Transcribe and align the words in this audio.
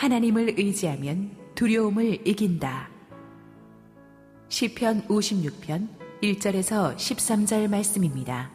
하나님을 0.00 0.54
의지하면 0.56 1.30
두려움을 1.54 2.26
이긴다. 2.26 2.88
시편 4.48 5.06
56편 5.08 5.88
1절에서 6.22 6.96
13절 6.96 7.68
말씀입니다. 7.68 8.50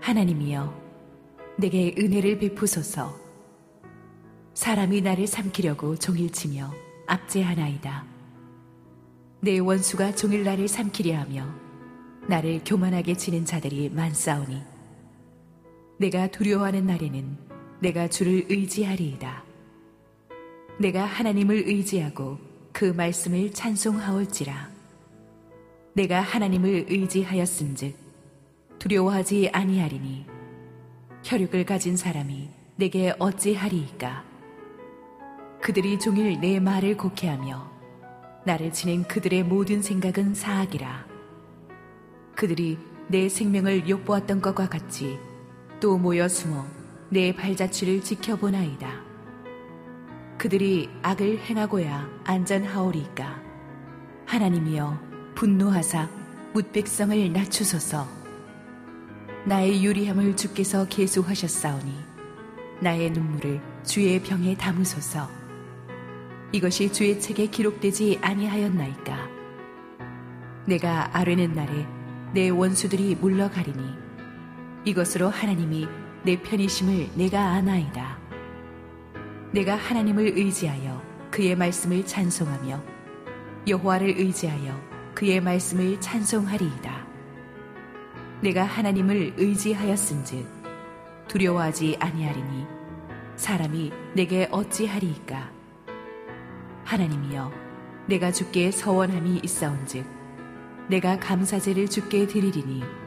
하나님이여 0.00 0.74
내게 1.58 1.94
은혜를 1.98 2.38
베푸소서 2.38 3.14
사람이 4.54 5.02
나를 5.02 5.26
삼키려고 5.26 5.96
종일치며 5.96 6.72
압제하나이다. 7.08 8.06
내 9.40 9.58
원수가 9.58 10.14
종일 10.14 10.44
나를 10.44 10.66
삼키려 10.66 11.14
하며 11.14 11.46
나를 12.26 12.62
교만하게 12.64 13.18
치는 13.18 13.44
자들이 13.44 13.90
많사오니 13.90 14.62
내가 15.98 16.28
두려워하는 16.28 16.86
날에는 16.86 17.49
내가 17.80 18.08
주를 18.08 18.44
의지하리이다. 18.48 19.42
내가 20.78 21.04
하나님을 21.04 21.64
의지하고 21.66 22.38
그 22.72 22.84
말씀을 22.84 23.52
찬송하올지라. 23.52 24.70
내가 25.94 26.20
하나님을 26.20 26.86
의지하였은즉 26.88 27.96
두려워하지 28.78 29.50
아니하리니 29.52 30.26
혈육을 31.24 31.64
가진 31.64 31.96
사람이 31.96 32.50
내게 32.76 33.14
어찌하리이까. 33.18 34.24
그들이 35.60 35.98
종일 35.98 36.40
내 36.40 36.60
말을 36.60 36.96
곡해하며 36.96 37.70
나를 38.44 38.72
치는 38.72 39.04
그들의 39.04 39.42
모든 39.44 39.82
생각은 39.82 40.34
사악이라. 40.34 41.06
그들이 42.34 42.78
내 43.08 43.28
생명을 43.28 43.88
욕보았던 43.88 44.40
것과 44.40 44.68
같이 44.68 45.18
또 45.80 45.98
모여 45.98 46.28
숨어 46.28 46.79
내 47.12 47.34
발자취를 47.34 48.02
지켜보나이다. 48.02 48.88
그들이 50.38 50.88
악을 51.02 51.40
행하고야 51.40 52.08
안전하오리까. 52.22 53.42
하나님이여 54.26 55.32
분노하사 55.34 56.08
묻백성을 56.54 57.32
낮추소서. 57.32 58.06
나의 59.44 59.84
유리함을 59.84 60.36
주께서 60.36 60.86
계수하셨사오니 60.86 61.92
나의 62.80 63.10
눈물을 63.10 63.60
주의 63.82 64.22
병에 64.22 64.56
담으소서. 64.56 65.28
이것이 66.52 66.92
주의 66.92 67.20
책에 67.20 67.46
기록되지 67.46 68.20
아니하였나이까. 68.22 69.28
내가 70.66 71.10
아뢰는 71.16 71.54
날에 71.54 71.86
내 72.32 72.50
원수들이 72.50 73.16
물러가리니 73.16 73.82
이것으로 74.84 75.28
하나님이 75.28 75.88
내 76.22 76.40
편이심을 76.40 77.10
내가 77.14 77.40
아나이다. 77.40 78.18
내가 79.52 79.74
하나님을 79.74 80.36
의지하여 80.36 81.02
그의 81.30 81.56
말씀을 81.56 82.04
찬송하며 82.04 82.82
여호와를 83.66 84.18
의지하여 84.18 84.78
그의 85.14 85.40
말씀을 85.40 85.98
찬송하리이다. 86.00 87.06
내가 88.42 88.64
하나님을 88.64 89.34
의지하였은즉 89.38 90.46
두려워하지 91.28 91.96
아니하리니 91.98 92.66
사람이 93.36 93.90
내게 94.14 94.46
어찌하리이까 94.50 95.50
하나님이여 96.84 97.50
내가 98.06 98.30
주께 98.30 98.70
서원함이 98.70 99.40
있사온즉 99.42 100.04
내가 100.88 101.18
감사제를 101.18 101.88
주께 101.88 102.26
드리리니 102.26 102.99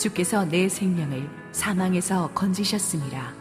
주께서 0.00 0.46
내 0.46 0.66
생명을 0.66 1.28
사망에서 1.52 2.32
건지셨습니다. 2.32 3.34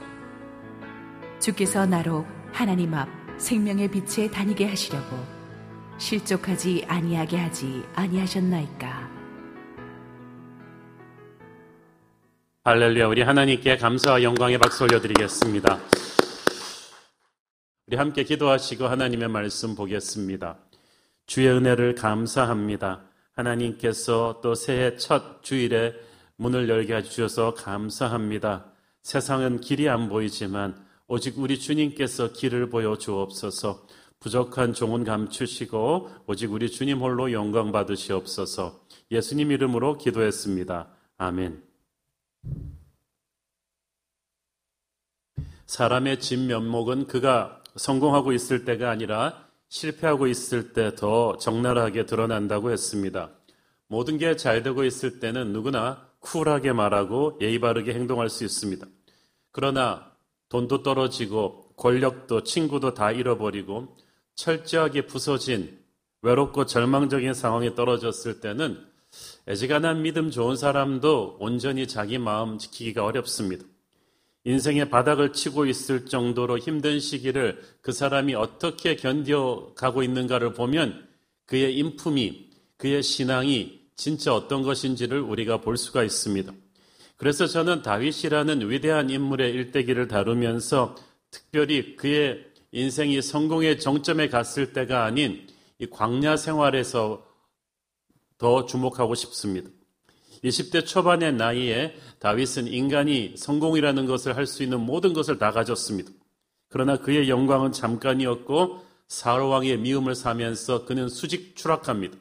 주께서 1.40 1.86
나로 1.86 2.26
하나님 2.52 2.94
앞 2.94 3.08
생명의 3.38 3.90
빛에 3.90 4.30
다니게 4.30 4.66
하시려고 4.66 5.16
실족하지 5.98 6.84
아니하게 6.86 7.38
하지 7.38 7.82
아니하셨나이까. 7.96 9.10
할렐루야 12.66 13.08
우리 13.08 13.22
하나님께 13.22 13.78
감사와 13.78 14.22
영광의 14.22 14.58
박수 14.58 14.84
올려드리겠습니다. 14.84 15.80
우리 17.88 17.96
함께 17.96 18.26
기도하시고 18.26 18.86
하나님의 18.86 19.30
말씀 19.30 19.76
보겠습니다. 19.76 20.58
주의 21.26 21.48
은혜를 21.48 21.96
감사합니다. 21.96 23.04
하나님께서 23.32 24.42
또 24.44 24.56
새해 24.56 24.98
첫 24.98 25.42
주일에 25.42 26.09
문을 26.40 26.70
열게 26.70 26.96
해주셔서 26.96 27.54
감사합니다. 27.54 28.72
세상은 29.04 29.60
길이 29.60 29.90
안 29.90 30.08
보이지만 30.08 30.76
오직 31.08 31.38
우리 31.38 31.60
주님께서 31.60 32.32
길을 32.32 32.70
보여 32.70 32.98
주옵소서 32.98 33.86
부족한 34.22 34.74
종은 34.74 35.04
감추시고 35.04 36.10
오직 36.28 36.52
우리 36.52 36.70
주님 36.72 37.00
홀로 37.00 37.32
영광 37.34 37.72
받으시옵소서 37.72 38.82
예수님 39.12 39.52
이름으로 39.52 39.98
기도했습니다. 39.98 40.88
아멘. 41.18 41.62
사람의 45.66 46.20
진 46.22 46.48
면목은 46.48 47.08
그가 47.08 47.62
성공하고 47.76 48.32
있을 48.32 48.64
때가 48.66 48.90
아니라 48.90 49.48
실패하고 49.68 50.28
있을 50.28 50.74
때 50.74 50.96
더 50.96 51.38
적나라하게 51.38 52.06
드러난다고 52.06 52.72
했습니다. 52.72 53.30
모든 53.88 54.18
게 54.18 54.36
잘 54.38 54.64
되고 54.64 54.84
있을 54.84 55.20
때는 55.20 55.52
누구나 55.52 56.09
쿨하게 56.20 56.74
말하고 56.74 57.38
예의 57.42 57.60
바르게 57.60 57.94
행동할 57.94 58.30
수 58.30 58.44
있습니다. 58.44 58.86
그러나 59.52 60.12
돈도 60.50 60.84
떨어지고 60.84 61.74
권력도 61.76 62.44
친구도 62.44 62.94
다 62.94 63.12
잃어버리고 63.12 63.98
철저하게 64.36 65.06
부서진 65.06 65.80
외롭고 66.22 66.66
절망적인 66.66 67.34
상황에 67.34 67.76
떨어졌을 67.76 68.42
때는 68.42 68.86
애지간한 69.48 70.02
믿음 70.02 70.30
좋은 70.30 70.56
사람도 70.56 71.38
온전히 71.40 71.88
자기 71.88 72.18
마음 72.18 72.58
지키기가 72.58 73.04
어렵습니다. 73.06 73.66
인생의 74.44 74.90
바닥을 74.90 75.34
치고 75.34 75.66
있을 75.66 76.06
정도로 76.06 76.58
힘든 76.58 77.00
시기를 77.00 77.62
그 77.82 77.92
사람이 77.92 78.36
어떻게 78.36 78.96
견뎌가고 78.96 80.04
있는가를 80.04 80.54
보면 80.54 81.08
그의 81.46 81.78
인품이, 81.78 82.50
그의 82.78 83.04
신앙이 83.04 83.79
진짜 84.00 84.34
어떤 84.34 84.62
것인지를 84.62 85.20
우리가 85.20 85.60
볼 85.60 85.76
수가 85.76 86.06
있습니다. 86.06 86.54
그래서 87.18 87.48
저는 87.48 87.82
다윗이라는 87.82 88.70
위대한 88.70 89.10
인물의 89.10 89.52
일대기를 89.52 90.08
다루면서 90.08 90.96
특별히 91.32 91.98
그의 91.98 92.46
인생이 92.72 93.22
성공의 93.22 93.82
정점에 93.82 94.30
갔을 94.30 94.72
때가 94.72 95.04
아닌 95.04 95.46
이 95.80 95.86
광야 95.86 96.38
생활에서 96.38 97.28
더 98.38 98.66
주목하고 98.66 99.16
싶습니다. 99.16 99.70
20대 100.46 100.86
초반의 100.86 101.34
나이에 101.34 101.94
다윗은 102.20 102.68
인간이 102.68 103.34
성공이라는 103.36 104.06
것을 104.06 104.38
할 104.38 104.48
수 104.48 104.64
있는 104.64 104.80
모든 104.80 105.12
것을 105.12 105.38
다 105.40 105.52
가졌습니다. 105.52 106.10
그러나 106.70 106.96
그의 106.96 107.28
영광은 107.28 107.74
잠깐이었고 107.74 108.82
사울 109.10 109.42
왕의 109.42 109.80
미움을 109.80 110.16
사면서 110.16 110.86
그는 110.86 111.10
수직 111.10 111.58
추락합니다. 111.58 112.18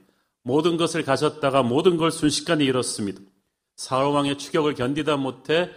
모든 0.49 0.79
것을 0.79 1.05
가졌다가 1.05 1.63
모든 1.63 1.99
걸 1.99 2.11
순식간에 2.11 2.65
잃었습니다. 2.65 3.21
사울 3.77 4.15
왕의 4.15 4.39
추격을 4.39 4.77
견디다 4.77 5.19
못해 5.19 5.69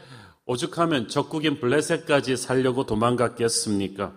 오죽하면 0.45 1.09
적국인 1.09 1.59
블레셋까지 1.59 2.37
살려고 2.37 2.85
도망갔겠습니까? 2.85 4.13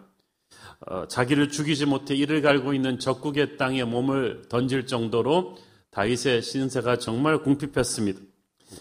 어, 0.86 1.08
자기를 1.08 1.48
죽이지 1.48 1.86
못해 1.86 2.14
이를 2.14 2.40
갈고 2.40 2.72
있는 2.72 3.00
적국의 3.00 3.56
땅에 3.56 3.82
몸을 3.82 4.44
던질 4.48 4.86
정도로 4.86 5.56
다윗의 5.90 6.42
신세가 6.42 6.98
정말 6.98 7.42
궁핍했습니다. 7.42 8.20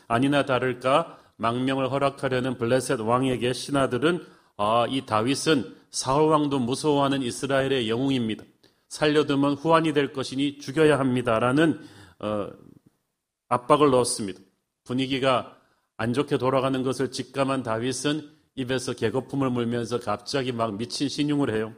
아니나 0.08 0.46
다를까 0.46 1.18
망명을 1.38 1.92
허락하려는 1.92 2.60
블레셋 2.60 3.00
왕에게 3.00 3.52
신하들은 3.52 4.24
아, 4.58 4.86
이 4.88 5.08
다윗은 5.08 5.76
사울 5.90 6.30
왕도 6.30 6.60
무서워하는 6.60 7.24
이스라엘의 7.24 7.90
영웅입니다. 7.90 8.44
살려두면 8.94 9.56
후환이 9.56 9.92
될 9.92 10.14
것이니 10.14 10.60
죽여야 10.60 11.00
합니다라는 11.00 11.82
어, 12.20 12.48
압박을 13.50 13.90
넣었습니다. 13.90 14.40
분위기가 14.84 15.58
안 15.98 16.14
좋게 16.14 16.38
돌아가는 16.38 16.84
것을 16.84 17.10
직감한 17.12 17.64
다윗은 17.64 18.30
입에서 18.54 18.94
개거품을 18.94 19.50
물면서 19.50 20.00
갑자기 20.00 20.52
막 20.52 20.78
미친 20.78 21.10
신용을 21.10 21.56
해요. 21.56 21.74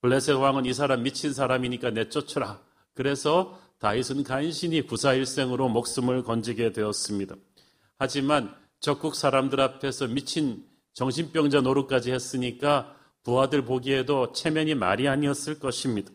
블레셋 0.00 0.34
왕은 0.34 0.66
이 0.66 0.74
사람 0.74 1.04
미친 1.04 1.32
사람이니까 1.32 1.90
내쫓으라. 1.90 2.60
그래서 2.94 3.56
다윗은 3.78 4.24
간신히 4.24 4.82
구사일생으로 4.82 5.68
목숨을 5.68 6.24
건지게 6.24 6.72
되었습니다. 6.72 7.36
하지만 7.98 8.52
적국 8.80 9.14
사람들 9.14 9.60
앞에서 9.60 10.08
미친 10.08 10.64
정신병자 10.94 11.60
노릇까지 11.60 12.10
했으니까 12.10 12.96
부하들 13.22 13.64
보기에도 13.64 14.32
체면이 14.32 14.74
말이 14.74 15.06
아니었을 15.06 15.60
것입니다. 15.60 16.10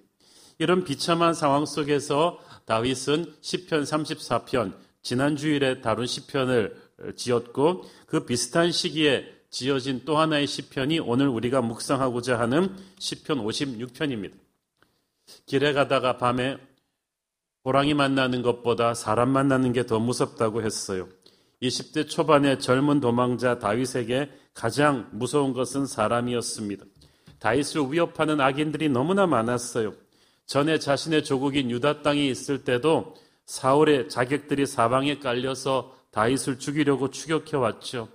이런 0.60 0.84
비참한 0.84 1.34
상황 1.34 1.66
속에서 1.66 2.40
다윗은 2.66 3.36
시편 3.42 3.84
34편 3.84 4.74
지난 5.02 5.36
주일에 5.36 5.82
다룬 5.82 6.06
시편을 6.06 6.76
지었고 7.16 7.86
그 8.08 8.26
비슷한 8.26 8.72
시기에 8.72 9.26
지어진 9.50 10.02
또 10.04 10.18
하나의 10.18 10.48
시편이 10.48 11.00
오늘 11.00 11.28
우리가 11.28 11.62
묵상하고자 11.62 12.40
하는 12.40 12.76
시편 13.00 13.40
56편입니다. 13.40 14.34
길에 15.46 15.74
가다가 15.74 16.18
밤에 16.18 16.58
호랑이 17.64 17.94
만나는 17.94 18.42
것보다 18.42 18.94
사람 18.94 19.30
만나는 19.30 19.74
게 19.74 19.84
더 19.84 20.00
무섭다고 20.00 20.64
했어요. 20.64 21.08
20대 21.62 22.08
초반의 22.10 22.60
젊은 22.60 23.00
도망자 23.00 23.60
다윗에게 23.60 24.30
가장 24.54 25.10
무서운 25.12 25.54
것은 25.54 25.86
사람이었습니다. 25.86 26.86
다윗을 27.40 27.92
위협하는 27.92 28.42
악인들이 28.42 28.90
너무나 28.90 29.28
많았어요. 29.28 29.94
전에 30.48 30.80
자신의 30.80 31.24
조국인 31.26 31.70
유다 31.70 32.02
땅에 32.02 32.26
있을 32.26 32.64
때도 32.64 33.16
사울의 33.46 34.10
자격들이 34.10 34.66
사방에 34.66 35.20
깔려서 35.20 35.96
다윗을 36.12 36.58
죽이려고 36.58 37.12
추격해 37.12 37.58
왔죠. 37.58 38.08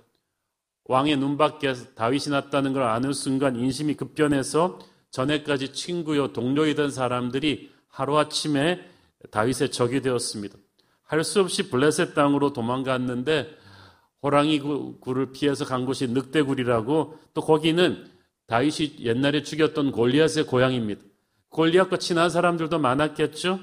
왕의 0.85 1.17
눈 1.17 1.37
밖에 1.37 1.73
다윗이 1.95 2.29
났다는 2.29 2.73
걸 2.73 2.83
아는 2.83 3.13
순간 3.13 3.55
인심이 3.55 3.93
급변해서 3.93 4.79
전에까지 5.11 5.73
친구요 5.73 6.33
동료이던 6.33 6.91
사람들이 6.91 7.71
하루아침에 7.87 8.83
다윗의 9.31 9.71
적이 9.71 10.01
되었습니다. 10.01 10.57
할 11.03 11.23
수 11.23 11.39
없이 11.39 11.69
블레셋 11.69 12.15
땅으로 12.15 12.53
도망갔는데 12.53 13.47
호랑이 14.23 14.59
굴을 14.99 15.31
피해서 15.31 15.65
간 15.65 15.85
곳이 15.85 16.07
늑대굴이라고 16.07 17.19
또 17.35 17.41
거기는 17.41 18.07
다윗이 18.47 18.97
옛날에 19.01 19.43
죽였던 19.43 19.91
골리앗의 19.91 20.47
고향입니다. 20.47 21.12
골리앗과 21.53 21.97
친한 21.97 22.29
사람들도 22.29 22.79
많았겠죠. 22.79 23.59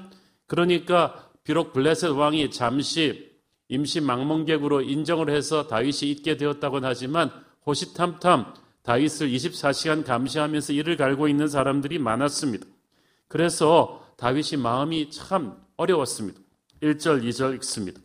그러니까 0.47 1.29
비록 1.43 1.73
블레셋 1.73 2.11
왕이 2.11 2.51
잠시 2.51 3.31
임시 3.67 4.01
망명객으로 4.01 4.81
인정을 4.81 5.29
해서 5.29 5.67
다윗이 5.67 6.11
있게 6.11 6.37
되었다고는 6.37 6.87
하지만 6.87 7.31
호시탐탐 7.65 8.53
다윗을 8.83 9.29
24시간 9.29 10.03
감시하면서 10.03 10.73
이를 10.73 10.97
갈고 10.97 11.27
있는 11.27 11.47
사람들이 11.47 11.99
많았습니다. 11.99 12.65
그래서 13.27 14.05
다윗이 14.17 14.61
마음이 14.61 15.11
참 15.11 15.57
어려웠습니다. 15.77 16.39
1절, 16.81 17.23
2절 17.23 17.55
읽습니다. 17.55 18.01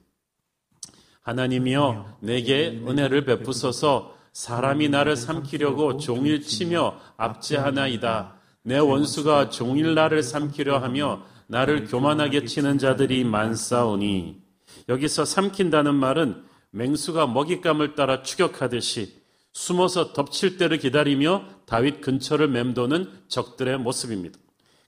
하나님이여 1.22 2.18
내게 2.20 2.68
은혜를 2.86 3.24
베푸소서 3.24 4.14
사람이 4.32 4.90
나를 4.90 5.16
삼키려고 5.16 5.96
종일 5.96 6.42
치며 6.42 7.00
압제하나이다. 7.16 8.35
내 8.66 8.78
원수가 8.78 9.50
종일 9.50 9.94
나를 9.94 10.24
삼키려 10.24 10.78
하며 10.78 11.22
나를 11.46 11.86
교만하게 11.86 12.46
치는 12.46 12.78
자들이 12.78 13.22
많사오니 13.22 14.42
여기서 14.88 15.24
삼킨다는 15.24 15.94
말은 15.94 16.42
맹수가 16.72 17.28
먹잇감을 17.28 17.94
따라 17.94 18.24
추격하듯이 18.24 19.22
숨어서 19.52 20.12
덮칠 20.12 20.56
때를 20.56 20.78
기다리며 20.78 21.44
다윗 21.64 22.00
근처를 22.00 22.48
맴도는 22.48 23.08
적들의 23.28 23.78
모습입니다. 23.78 24.36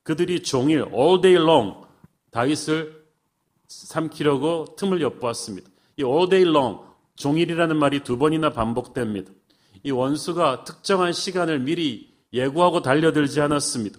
그들이 0.02 0.42
종일 0.42 0.84
all 0.92 1.20
day 1.20 1.40
long 1.40 1.76
다윗을 2.32 3.04
삼키려고 3.68 4.74
틈을 4.76 5.00
엿보았습니다. 5.02 5.70
이 5.98 6.02
all 6.02 6.28
day 6.28 6.50
long 6.50 6.80
종일이라는 7.14 7.76
말이 7.76 8.00
두 8.00 8.18
번이나 8.18 8.50
반복됩니다. 8.50 9.30
이 9.84 9.92
원수가 9.92 10.64
특정한 10.64 11.12
시간을 11.12 11.60
미리 11.60 12.17
예고하고 12.32 12.82
달려들지 12.82 13.40
않았습니다. 13.40 13.98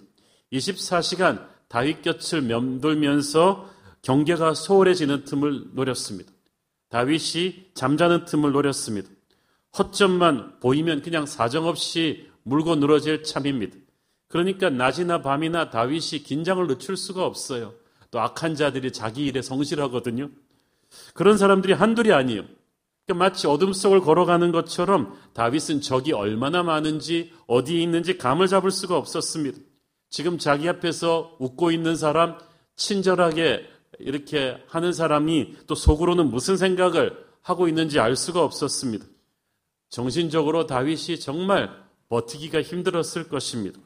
24시간 0.52 1.46
다윗 1.68 2.02
곁을 2.02 2.42
맴돌면서 2.42 3.70
경계가 4.02 4.54
소홀해지는 4.54 5.24
틈을 5.24 5.74
노렸습니다. 5.74 6.32
다윗이 6.88 7.70
잠자는 7.74 8.24
틈을 8.24 8.52
노렸습니다. 8.52 9.08
허점만 9.78 10.58
보이면 10.60 11.02
그냥 11.02 11.26
사정없이 11.26 12.28
물고 12.42 12.74
늘어질 12.74 13.22
참입니다. 13.22 13.76
그러니까 14.28 14.70
낮이나 14.70 15.22
밤이나 15.22 15.70
다윗이 15.70 16.24
긴장을 16.24 16.66
늦출 16.66 16.96
수가 16.96 17.24
없어요. 17.24 17.74
또 18.10 18.20
악한 18.20 18.56
자들이 18.56 18.92
자기 18.92 19.26
일에 19.26 19.42
성실하거든요. 19.42 20.30
그런 21.14 21.38
사람들이 21.38 21.72
한둘이 21.72 22.12
아니에요. 22.12 22.44
그러니까 23.10 23.14
마치 23.14 23.46
어둠 23.48 23.72
속을 23.72 24.00
걸어가는 24.00 24.52
것처럼 24.52 25.18
다윗은 25.32 25.80
적이 25.80 26.12
얼마나 26.12 26.62
많은지 26.62 27.32
어디에 27.48 27.82
있는지 27.82 28.16
감을 28.16 28.46
잡을 28.46 28.70
수가 28.70 28.96
없었습니다. 28.96 29.58
지금 30.10 30.38
자기 30.38 30.68
앞에서 30.68 31.36
웃고 31.40 31.72
있는 31.72 31.96
사람, 31.96 32.38
친절하게 32.76 33.66
이렇게 33.98 34.62
하는 34.68 34.92
사람이 34.92 35.56
또 35.66 35.74
속으로는 35.74 36.30
무슨 36.30 36.56
생각을 36.56 37.16
하고 37.42 37.66
있는지 37.66 37.98
알 37.98 38.14
수가 38.14 38.44
없었습니다. 38.44 39.04
정신적으로 39.88 40.66
다윗이 40.66 41.18
정말 41.18 41.70
버티기가 42.08 42.62
힘들었을 42.62 43.28
것입니다. 43.28 43.80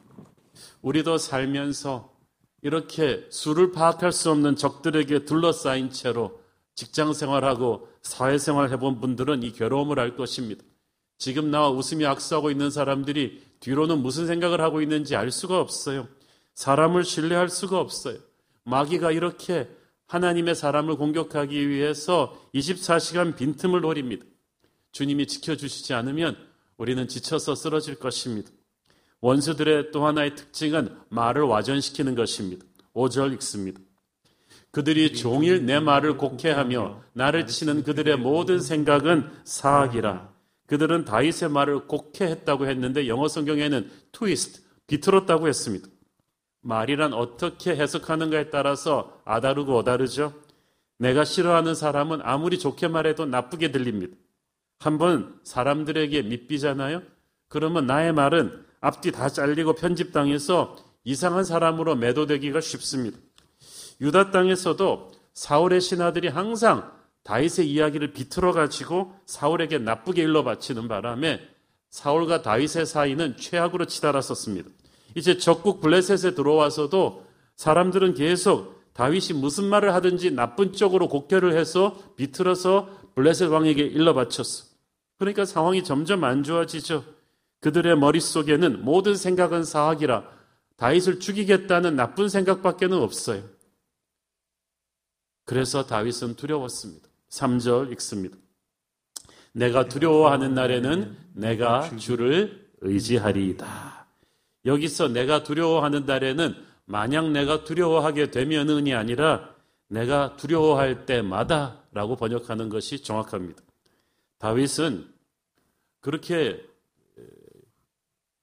우리도 0.81 1.17
살면서 1.17 2.13
이렇게 2.61 3.25
수를 3.29 3.71
파악할 3.71 4.11
수 4.11 4.29
없는 4.29 4.55
적들에게 4.55 5.25
둘러싸인 5.25 5.89
채로 5.89 6.44
직장 6.75 7.13
생활하고 7.13 7.89
사회 8.01 8.37
생활 8.37 8.69
해본 8.69 8.99
분들은 8.99 9.43
이 9.43 9.51
괴로움을 9.53 9.99
알 9.99 10.15
것입니다. 10.15 10.63
지금 11.17 11.49
나와 11.49 11.69
웃으며 11.69 12.09
악수하고 12.09 12.51
있는 12.51 12.69
사람들이 12.69 13.41
뒤로는 13.61 13.99
무슨 13.99 14.27
생각을 14.27 14.61
하고 14.61 14.81
있는지 14.81 15.15
알 15.15 15.31
수가 15.31 15.59
없어요. 15.59 16.07
사람을 16.53 17.03
신뢰할 17.03 17.49
수가 17.49 17.79
없어요. 17.79 18.17
마귀가 18.63 19.11
이렇게 19.11 19.69
하나님의 20.07 20.55
사람을 20.55 20.97
공격하기 20.97 21.69
위해서 21.69 22.37
24시간 22.53 23.35
빈틈을 23.35 23.81
노립니다. 23.81 24.25
주님이 24.91 25.27
지켜주시지 25.27 25.93
않으면 25.93 26.37
우리는 26.77 27.07
지쳐서 27.07 27.55
쓰러질 27.55 27.95
것입니다. 27.95 28.49
원수들의 29.21 29.91
또 29.91 30.05
하나의 30.05 30.35
특징은 30.35 30.95
말을 31.09 31.43
와전시키는 31.43 32.15
것입니다. 32.15 32.65
5절 32.93 33.33
읽습니다. 33.33 33.81
그들이 34.75 35.13
종일 35.13 35.65
내 35.65 35.79
말을 35.79 36.17
곡해하며 36.17 37.01
나를 37.13 37.47
치는 37.47 37.83
그들의 37.83 38.17
모든 38.17 38.59
생각은 38.59 39.31
사악이라. 39.45 40.33
그들은 40.67 41.05
다윗의 41.05 41.49
말을 41.49 41.87
곡해했다고 41.87 42.67
했는데 42.67 43.07
영어 43.07 43.29
성경에는 43.29 43.89
트위스트, 44.11 44.59
비틀었다고 44.87 45.47
했습니다. 45.47 45.87
말이란 46.59 47.13
어떻게 47.13 47.73
해석하는가에 47.73 48.49
따라서 48.49 49.21
아다르고 49.23 49.77
어다르죠. 49.77 50.33
내가 50.97 51.23
싫어하는 51.23 51.73
사람은 51.73 52.19
아무리 52.23 52.59
좋게 52.59 52.89
말해도 52.89 53.27
나쁘게 53.27 53.71
들립니다. 53.71 54.17
한번 54.79 55.39
사람들에게 55.45 56.21
밑비잖아요? 56.23 57.01
그러면 57.47 57.87
나의 57.87 58.11
말은 58.11 58.65
앞뒤 58.81 59.13
다 59.13 59.29
잘리고 59.29 59.75
편집당해서 59.75 60.75
이상한 61.05 61.45
사람으로 61.45 61.95
매도되기가 61.95 62.59
쉽습니다. 62.59 63.17
유다 64.01 64.31
땅에서도 64.31 65.11
사울의 65.33 65.81
신하들이 65.81 66.27
항상 66.27 66.91
다윗의 67.23 67.69
이야기를 67.69 68.13
비틀어 68.13 68.53
가지고 68.53 69.13
사울에게 69.25 69.79
나쁘게 69.79 70.21
일러 70.21 70.43
바치는 70.43 70.87
바람에 70.87 71.41
사울과 71.89 72.41
다윗의 72.41 72.85
사이는 72.85 73.37
최악으로 73.37 73.85
치달았었습니다. 73.85 74.69
이제 75.15 75.37
적국 75.37 75.81
블레셋에 75.81 76.35
들어와서도 76.35 77.25
사람들은 77.55 78.13
계속 78.15 78.83
다윗이 78.93 79.39
무슨 79.39 79.65
말을 79.65 79.93
하든지 79.93 80.31
나쁜 80.31 80.73
쪽으로 80.73 81.07
곡해를 81.09 81.57
해서 81.57 81.97
비틀어서 82.15 82.89
블레셋 83.15 83.49
왕에게 83.49 83.81
일러 83.81 84.13
바쳤어. 84.13 84.65
그러니까 85.17 85.45
상황이 85.45 85.83
점점 85.83 86.23
안 86.23 86.43
좋아지죠. 86.43 87.03
그들의 87.61 87.97
머릿속에는 87.97 88.83
모든 88.83 89.15
생각은 89.15 89.63
사악이라 89.63 90.23
다윗을 90.77 91.19
죽이겠다는 91.19 91.95
나쁜 91.95 92.29
생각밖에는 92.29 92.97
없어요. 92.97 93.41
그래서 95.45 95.85
다윗은 95.85 96.35
두려웠습니다. 96.35 97.07
3절 97.29 97.91
읽습니다. 97.93 98.37
내가 99.53 99.87
두려워하는 99.87 100.53
날에는 100.53 101.15
내가 101.33 101.95
주를 101.97 102.69
의지하리이다. 102.81 104.07
여기서 104.65 105.07
내가 105.09 105.43
두려워하는 105.43 106.05
날에는 106.05 106.55
만약 106.85 107.31
내가 107.31 107.63
두려워하게 107.63 108.31
되면은이 108.31 108.93
아니라 108.93 109.53
내가 109.87 110.35
두려워할 110.35 111.05
때마다 111.05 111.83
라고 111.91 112.15
번역하는 112.15 112.69
것이 112.69 113.01
정확합니다. 113.01 113.61
다윗은 114.39 115.07
그렇게 116.01 116.63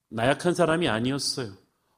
나약한 0.09 0.54
사람이 0.54 0.88
아니었어요. 0.88 1.52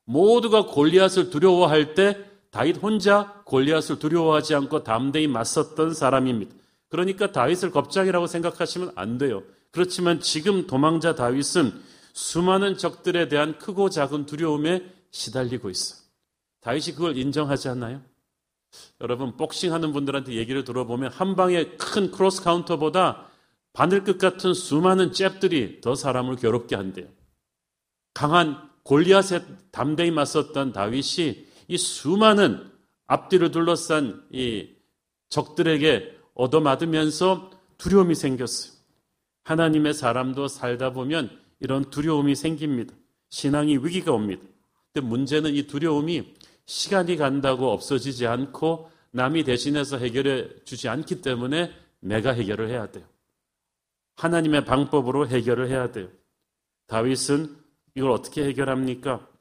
모두가 0.04 0.66
골리앗을 0.66 1.30
두려워할 1.30 1.94
때 1.94 2.33
다윗 2.54 2.80
혼자 2.80 3.42
골리앗을 3.46 3.98
두려워하지 3.98 4.54
않고 4.54 4.84
담대히 4.84 5.26
맞섰던 5.26 5.92
사람입니다. 5.92 6.54
그러니까 6.88 7.32
다윗을 7.32 7.72
겁장이라고 7.72 8.28
생각하시면 8.28 8.92
안 8.94 9.18
돼요. 9.18 9.42
그렇지만 9.72 10.20
지금 10.20 10.68
도망자 10.68 11.16
다윗은 11.16 11.72
수많은 12.12 12.78
적들에 12.78 13.26
대한 13.26 13.58
크고 13.58 13.90
작은 13.90 14.26
두려움에 14.26 14.88
시달리고 15.10 15.68
있어. 15.68 15.96
다윗이 16.60 16.94
그걸 16.94 17.16
인정하지 17.16 17.70
않나요? 17.70 18.00
여러분 19.00 19.36
복싱하는 19.36 19.92
분들한테 19.92 20.34
얘기를 20.34 20.62
들어보면 20.62 21.10
한 21.10 21.34
방에 21.34 21.70
큰 21.76 22.12
크로스 22.12 22.44
카운터보다 22.44 23.26
바늘끝 23.72 24.18
같은 24.18 24.54
수많은 24.54 25.10
잽들이 25.12 25.80
더 25.80 25.96
사람을 25.96 26.36
괴롭게 26.36 26.76
한대요. 26.76 27.08
강한 28.14 28.70
골리앗에 28.84 29.44
담대히 29.72 30.12
맞섰던 30.12 30.72
다윗이 30.72 31.52
이 31.74 31.76
수많은 31.76 32.70
앞뒤를 33.08 33.50
둘러싼 33.50 34.24
이 34.30 34.68
적들에게 35.28 36.16
얻어맞으면서 36.34 37.50
두려움이 37.78 38.14
생겼어요. 38.14 38.72
하나님의 39.42 39.92
사람도 39.92 40.46
살다 40.46 40.92
보면 40.92 41.36
이런 41.58 41.90
두려움이 41.90 42.36
생깁니다. 42.36 42.94
신앙이 43.30 43.78
위기가 43.78 44.12
옵니다. 44.12 44.46
근데 44.92 45.04
문제는 45.04 45.52
이 45.52 45.66
두려움이 45.66 46.36
시간이 46.66 47.16
간다고 47.16 47.72
없어지지 47.72 48.28
않고 48.28 48.88
남이 49.10 49.42
대신해서 49.42 49.98
해결해 49.98 50.48
주지 50.64 50.88
않기 50.88 51.22
때문에 51.22 51.72
내가 51.98 52.30
해결을 52.30 52.68
해야 52.70 52.86
돼요. 52.86 53.04
하나님의 54.14 54.64
방법으로 54.64 55.26
해결을 55.26 55.68
해야 55.70 55.90
돼요. 55.90 56.08
다윗은 56.86 57.56
이걸 57.96 58.12
어떻게 58.12 58.44
해결합니까? 58.44 59.33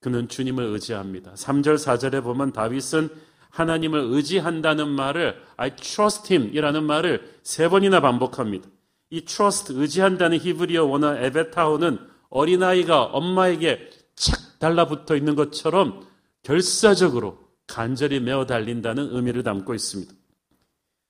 그는 0.00 0.28
주님을 0.28 0.64
의지합니다. 0.64 1.34
3절, 1.34 1.76
4절에 1.76 2.22
보면 2.22 2.52
다윗은 2.52 3.10
하나님을 3.50 4.00
의지한다는 4.00 4.88
말을 4.88 5.42
I 5.56 5.74
trust 5.76 6.32
him 6.32 6.54
이라는 6.54 6.84
말을 6.84 7.38
세 7.42 7.68
번이나 7.68 8.00
반복합니다. 8.00 8.68
이 9.10 9.22
trust, 9.22 9.72
의지한다는 9.74 10.38
히브리어 10.38 10.84
원어 10.84 11.16
에베타오는 11.16 11.98
어린아이가 12.28 13.04
엄마에게 13.04 13.90
착 14.14 14.58
달라붙어 14.58 15.16
있는 15.16 15.34
것처럼 15.34 16.06
결사적으로 16.42 17.38
간절히 17.66 18.20
메어 18.20 18.46
달린다는 18.46 19.14
의미를 19.14 19.42
담고 19.42 19.74
있습니다. 19.74 20.12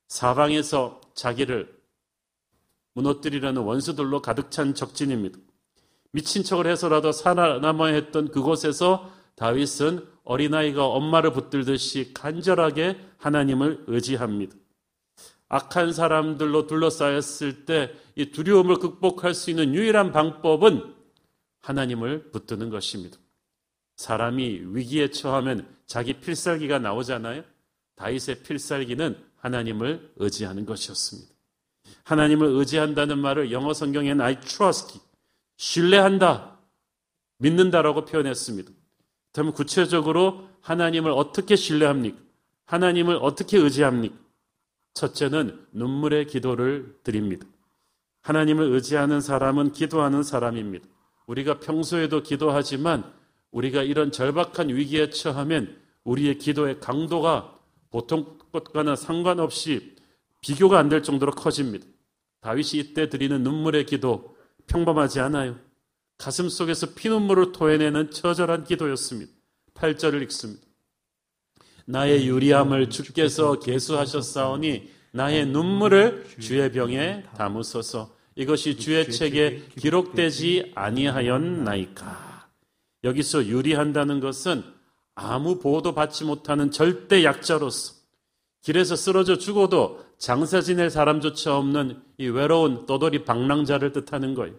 사방에서 0.09 1.01
자기를 1.15 1.77
무너뜨리려는 2.95 3.63
원수들로 3.63 4.23
가득 4.23 4.51
찬 4.51 4.75
적진입니다. 4.75 5.39
미친 6.13 6.43
척을 6.43 6.67
해서라도 6.67 7.13
살아남아야 7.13 7.95
했던 7.95 8.31
그곳에서 8.31 9.13
다윗은 9.37 10.07
어린아이가 10.25 10.87
엄마를 10.87 11.33
붙들듯이 11.33 12.13
간절하게 12.15 12.99
하나님을 13.19 13.85
의지합니다. 13.87 14.57
악한 15.49 15.93
사람들로 15.93 16.67
둘러싸였을 16.67 17.65
때 17.65 17.93
이 18.19 18.33
두려움을 18.33 18.79
극복할 18.81 19.33
수 19.33 19.49
있는 19.51 19.77
유일한 19.77 20.11
방법은 20.11 20.93
하나님을 21.61 22.33
붙드는 22.33 22.69
것입니다. 22.69 23.17
사람이 23.95 24.63
위기에 24.75 25.13
처하면 25.13 25.69
자기 25.87 26.15
필살기가 26.15 26.81
나오잖아요. 26.81 27.45
다윗의 27.95 28.43
필살기는 28.43 29.17
하나님을 29.37 30.15
의지하는 30.17 30.67
것이었습니다. 30.67 31.33
하나님을 32.03 32.49
의지한다는 32.49 33.21
말을 33.21 33.53
영어 33.53 33.73
성경에는 33.73 34.21
I 34.21 34.41
trust, 34.41 34.99
신뢰한다, 35.59 36.57
믿는다라고 37.39 38.05
표현했습니다. 38.05 38.73
그러면 39.33 39.53
구체적으로 39.53 40.49
하나님을 40.63 41.11
어떻게 41.11 41.57
신뢰합니까? 41.57 42.17
하나님을 42.65 43.17
어떻게 43.21 43.59
의지합니까? 43.59 44.17
첫째는 44.95 45.67
눈물의 45.73 46.27
기도를 46.27 46.97
드립니다. 47.05 47.47
하나님을 48.23 48.73
의지하는 48.73 49.21
사람은 49.21 49.73
기도하는 49.73 50.23
사람입니다. 50.23 50.87
우리가 51.27 51.61
평소에도 51.61 52.23
기도하지만 52.23 53.13
우리가 53.51 53.83
이런 53.83 54.11
절박한 54.11 54.71
위기에 54.71 55.11
처하면 55.11 55.79
우리의 56.05 56.39
기도의 56.39 56.81
강도가 56.81 57.59
보통 57.91 58.39
것과는 58.53 58.97
상관없이 58.97 59.97
비교가 60.41 60.79
안 60.79 60.89
될 60.89 61.03
정도로 61.03 61.33
커집니다. 61.33 61.87
다윗이 62.41 62.81
이때 62.81 63.09
드리는 63.09 63.43
눈물의 63.43 63.87
기도 63.87 64.37
평범하지 64.69 65.21
않아요. 65.21 65.57
가슴 66.17 66.49
속에서 66.49 66.95
피눈물을 66.95 67.53
토해내는 67.53 68.11
처절한 68.11 68.65
기도였습니다. 68.65 69.33
8절을 69.75 70.23
읽습니다. 70.23 70.63
나의 71.87 72.29
유리함을 72.29 72.91
주께서 72.91 73.59
계수하셨사오니 73.59 74.91
나의 75.13 75.47
눈물을 75.47 76.27
주의 76.39 76.71
병에 76.71 77.25
담으소서 77.37 78.15
이것이 78.37 78.77
주의 78.77 79.11
책에 79.11 79.65
기록되지 79.79 80.73
아니하였나이까. 80.75 82.49
여기서 83.05 83.47
유리한다는 83.47 84.21
것은 84.21 84.63
아무 85.15 85.59
보호도 85.59 85.95
받지 85.95 86.25
못하는 86.25 86.71
절대 86.71 87.25
약자로서 87.25 87.95
길에서 88.63 88.97
쓰러져 88.97 89.39
죽어도 89.39 90.05
장사 90.19 90.61
지낼 90.61 90.91
사람조차 90.91 91.57
없는 91.57 92.03
이 92.19 92.27
외로운 92.27 92.87
떠돌이 92.87 93.25
방랑자를 93.25 93.93
뜻하는 93.93 94.35
거예요. 94.35 94.57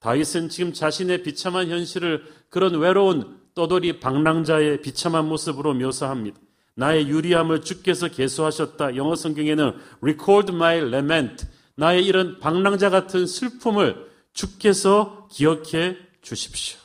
다윗은 0.00 0.50
지금 0.50 0.72
자신의 0.72 1.22
비참한 1.22 1.68
현실을 1.68 2.24
그런 2.50 2.74
외로운 2.78 3.40
떠돌이 3.54 4.00
방랑자의 4.00 4.82
비참한 4.82 5.28
모습으로 5.28 5.74
묘사합니다. 5.74 6.38
나의 6.74 7.08
유리함을 7.08 7.62
주께서 7.62 8.08
계수하셨다. 8.08 8.96
영어 8.96 9.14
성경에는 9.14 9.74
record 10.02 10.52
my 10.52 10.78
lament. 10.78 11.46
나의 11.76 12.04
이런 12.04 12.38
방랑자 12.38 12.90
같은 12.90 13.26
슬픔을 13.26 14.10
주께서 14.32 15.28
기억해 15.30 15.96
주십시오. 16.20 16.78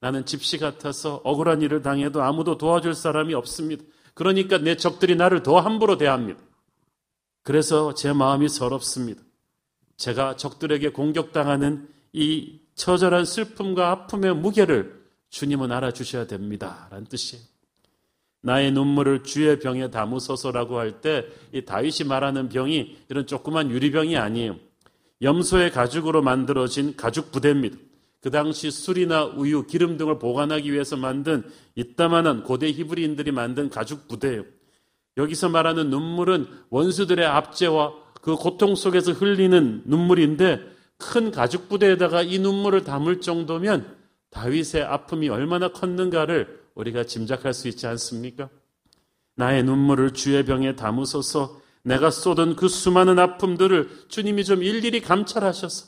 나는 0.00 0.24
집시 0.24 0.58
같아서 0.58 1.20
억울한 1.24 1.62
일을 1.62 1.82
당해도 1.82 2.22
아무도 2.22 2.58
도와줄 2.58 2.94
사람이 2.94 3.34
없습니다. 3.34 3.84
그러니까 4.14 4.58
내 4.58 4.76
적들이 4.76 5.16
나를 5.16 5.42
더 5.42 5.58
함부로 5.58 5.98
대합니다. 5.98 6.40
그래서 7.46 7.94
제 7.94 8.12
마음이 8.12 8.48
서럽습니다. 8.48 9.22
제가 9.98 10.34
적들에게 10.34 10.88
공격당하는 10.88 11.88
이 12.12 12.58
처절한 12.74 13.24
슬픔과 13.24 13.88
아픔의 13.88 14.34
무게를 14.34 15.06
주님은 15.30 15.70
알아주셔야 15.70 16.26
됩니다. 16.26 16.88
라는 16.90 17.06
뜻이에요. 17.06 17.44
나의 18.42 18.72
눈물을 18.72 19.22
주의 19.22 19.60
병에 19.60 19.90
담으소서라고 19.92 20.80
할 20.80 21.00
때 21.00 21.24
이 21.52 21.64
다윗이 21.64 22.08
말하는 22.08 22.48
병이 22.48 22.96
이런 23.08 23.28
조그만 23.28 23.70
유리병이 23.70 24.16
아니에요. 24.16 24.56
염소의 25.22 25.70
가죽으로 25.70 26.22
만들어진 26.22 26.96
가죽 26.96 27.30
부대입니다. 27.30 27.78
그 28.22 28.30
당시 28.32 28.72
술이나 28.72 29.24
우유, 29.24 29.68
기름 29.68 29.96
등을 29.96 30.18
보관하기 30.18 30.72
위해서 30.72 30.96
만든 30.96 31.44
이따만한 31.76 32.42
고대 32.42 32.72
히브리인들이 32.72 33.30
만든 33.30 33.70
가죽 33.70 34.08
부대예요. 34.08 34.42
여기서 35.16 35.48
말하는 35.48 35.90
눈물은 35.90 36.46
원수들의 36.70 37.24
압제와 37.24 37.94
그 38.20 38.36
고통 38.36 38.74
속에서 38.74 39.12
흘리는 39.12 39.82
눈물인데 39.84 40.60
큰 40.98 41.30
가죽 41.30 41.68
부대에다가 41.68 42.22
이 42.22 42.38
눈물을 42.38 42.84
담을 42.84 43.20
정도면 43.20 43.96
다윗의 44.30 44.82
아픔이 44.82 45.28
얼마나 45.28 45.68
컸는가를 45.68 46.60
우리가 46.74 47.04
짐작할 47.04 47.54
수 47.54 47.68
있지 47.68 47.86
않습니까? 47.86 48.50
나의 49.34 49.62
눈물을 49.62 50.12
주의 50.12 50.44
병에 50.44 50.76
담으소서 50.76 51.60
내가 51.82 52.10
쏟은 52.10 52.56
그 52.56 52.68
수많은 52.68 53.18
아픔들을 53.18 54.08
주님이 54.08 54.44
좀 54.44 54.62
일일이 54.62 55.00
감찰하셔서 55.00 55.86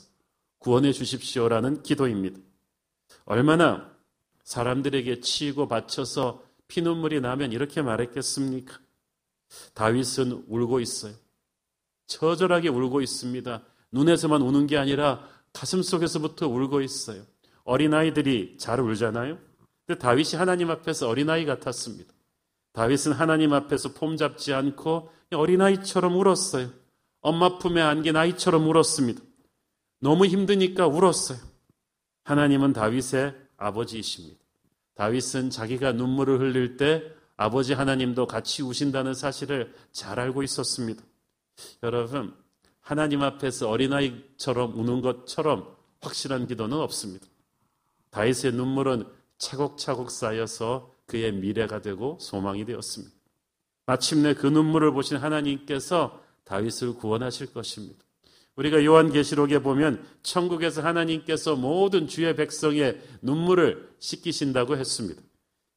구원해 0.59 0.91
주십시오라는 0.93 1.83
기도입니다. 1.83 2.39
얼마나 3.25 3.91
사람들에게 4.43 5.19
치이고 5.19 5.67
바쳐서 5.67 6.43
피눈물이 6.67 7.21
나면 7.21 7.51
이렇게 7.51 7.81
말했겠습니까? 7.81 8.79
다윗은 9.73 10.45
울고 10.47 10.79
있어요. 10.79 11.13
처절하게 12.07 12.69
울고 12.69 13.01
있습니다. 13.01 13.63
눈에서만 13.91 14.41
우는 14.41 14.67
게 14.67 14.77
아니라 14.77 15.27
가슴 15.53 15.81
속에서부터 15.81 16.47
울고 16.47 16.81
있어요. 16.81 17.23
어린아이들이 17.63 18.57
잘 18.57 18.79
울잖아요. 18.79 19.37
근데 19.85 19.99
다윗이 19.99 20.35
하나님 20.35 20.69
앞에서 20.69 21.07
어린아이 21.07 21.45
같았습니다. 21.45 22.13
다윗은 22.73 23.11
하나님 23.13 23.53
앞에서 23.53 23.93
폼 23.93 24.17
잡지 24.17 24.53
않고 24.53 25.11
어린아이처럼 25.31 26.15
울었어요. 26.15 26.69
엄마 27.21 27.57
품에 27.57 27.81
안긴 27.81 28.15
아이처럼 28.15 28.67
울었습니다. 28.67 29.21
너무 29.99 30.25
힘드니까 30.25 30.87
울었어요. 30.87 31.39
하나님은 32.23 32.73
다윗의 32.73 33.35
아버지이십니다. 33.57 34.39
다윗은 34.95 35.49
자기가 35.49 35.93
눈물을 35.93 36.39
흘릴 36.39 36.77
때 36.77 37.03
아버지 37.41 37.71
하나님도 37.71 38.27
같이 38.27 38.61
우신다는 38.63 39.13
사실을 39.13 39.73
잘 39.93 40.19
알고 40.19 40.43
있었습니다. 40.43 41.01
여러분, 41.83 42.35
하나님 42.81 43.21
앞에서 43.21 43.69
어린아이처럼 43.69 44.77
우는 44.77 44.99
것처럼 44.99 45.73
확실한 46.01 46.47
기도는 46.47 46.77
없습니다. 46.77 47.25
다윗의 48.09 48.51
눈물은 48.55 49.05
차곡차곡 49.37 50.11
쌓여서 50.11 50.93
그의 51.05 51.31
미래가 51.31 51.81
되고 51.81 52.17
소망이 52.19 52.65
되었습니다. 52.65 53.15
마침내 53.85 54.33
그 54.33 54.45
눈물을 54.45 54.91
보신 54.91 55.15
하나님께서 55.15 56.21
다윗을 56.43 56.95
구원하실 56.95 57.53
것입니다. 57.53 58.03
우리가 58.57 58.83
요한계시록에 58.83 59.59
보면 59.59 60.05
천국에서 60.23 60.81
하나님께서 60.81 61.55
모든 61.55 62.09
주의 62.09 62.35
백성의 62.35 63.01
눈물을 63.21 63.95
씻기신다고 63.99 64.75
했습니다. 64.75 65.21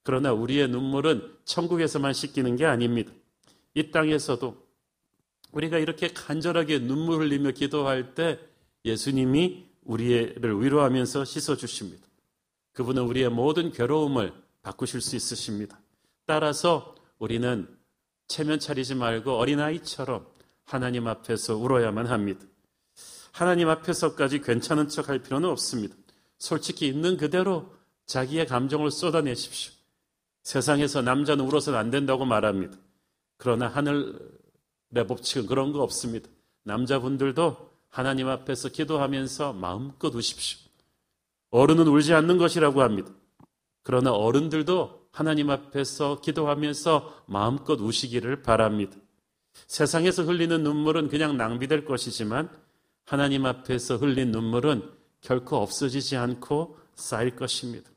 그러나 0.02 0.32
우리의 0.32 0.68
눈물은 0.68 1.36
천국에서만 1.44 2.12
씻기는 2.12 2.56
게 2.56 2.66
아닙니다. 2.66 3.12
이 3.74 3.90
땅에서도 3.90 4.56
우리가 5.52 5.78
이렇게 5.78 6.08
간절하게 6.08 6.80
눈물 6.80 7.20
흘리며 7.20 7.52
기도할 7.52 8.14
때 8.14 8.38
예수님이 8.84 9.66
우리를 9.84 10.62
위로하면서 10.62 11.24
씻어 11.24 11.56
주십니다. 11.56 12.06
그분은 12.72 13.02
우리의 13.02 13.28
모든 13.28 13.70
괴로움을 13.70 14.32
바꾸실 14.62 15.00
수 15.00 15.14
있으십니다. 15.16 15.78
따라서 16.26 16.94
우리는 17.18 17.68
체면 18.28 18.58
차리지 18.60 18.94
말고 18.94 19.32
어린아이처럼 19.36 20.26
하나님 20.64 21.06
앞에서 21.06 21.56
울어야만 21.56 22.06
합니다. 22.06 22.46
하나님 23.32 23.68
앞에서까지 23.68 24.40
괜찮은 24.40 24.88
척 24.88 25.08
할 25.08 25.18
필요는 25.18 25.48
없습니다. 25.50 25.94
솔직히 26.38 26.86
있는 26.86 27.16
그대로 27.16 27.74
자기의 28.06 28.46
감정을 28.46 28.90
쏟아내십시오. 28.90 29.72
세상에서 30.42 31.02
남자는 31.02 31.44
울어서는 31.44 31.78
안 31.78 31.90
된다고 31.90 32.24
말합니다. 32.24 32.76
그러나 33.36 33.68
하늘의 33.68 35.06
법칙은 35.08 35.46
그런 35.46 35.72
거 35.72 35.82
없습니다. 35.82 36.28
남자분들도 36.64 37.70
하나님 37.88 38.28
앞에서 38.28 38.68
기도하면서 38.68 39.52
마음껏 39.52 40.14
우십시오. 40.14 40.58
어른은 41.50 41.86
울지 41.86 42.14
않는 42.14 42.38
것이라고 42.38 42.82
합니다. 42.82 43.10
그러나 43.82 44.12
어른들도 44.12 45.08
하나님 45.12 45.50
앞에서 45.50 46.20
기도하면서 46.20 47.24
마음껏 47.26 47.78
우시기를 47.78 48.42
바랍니다. 48.42 48.96
세상에서 49.66 50.22
흘리는 50.22 50.62
눈물은 50.62 51.08
그냥 51.08 51.36
낭비될 51.36 51.84
것이지만 51.84 52.48
하나님 53.04 53.44
앞에서 53.44 53.96
흘린 53.96 54.30
눈물은 54.30 54.90
결코 55.20 55.58
없어지지 55.58 56.16
않고 56.16 56.78
쌓일 56.94 57.36
것입니다. 57.36 57.91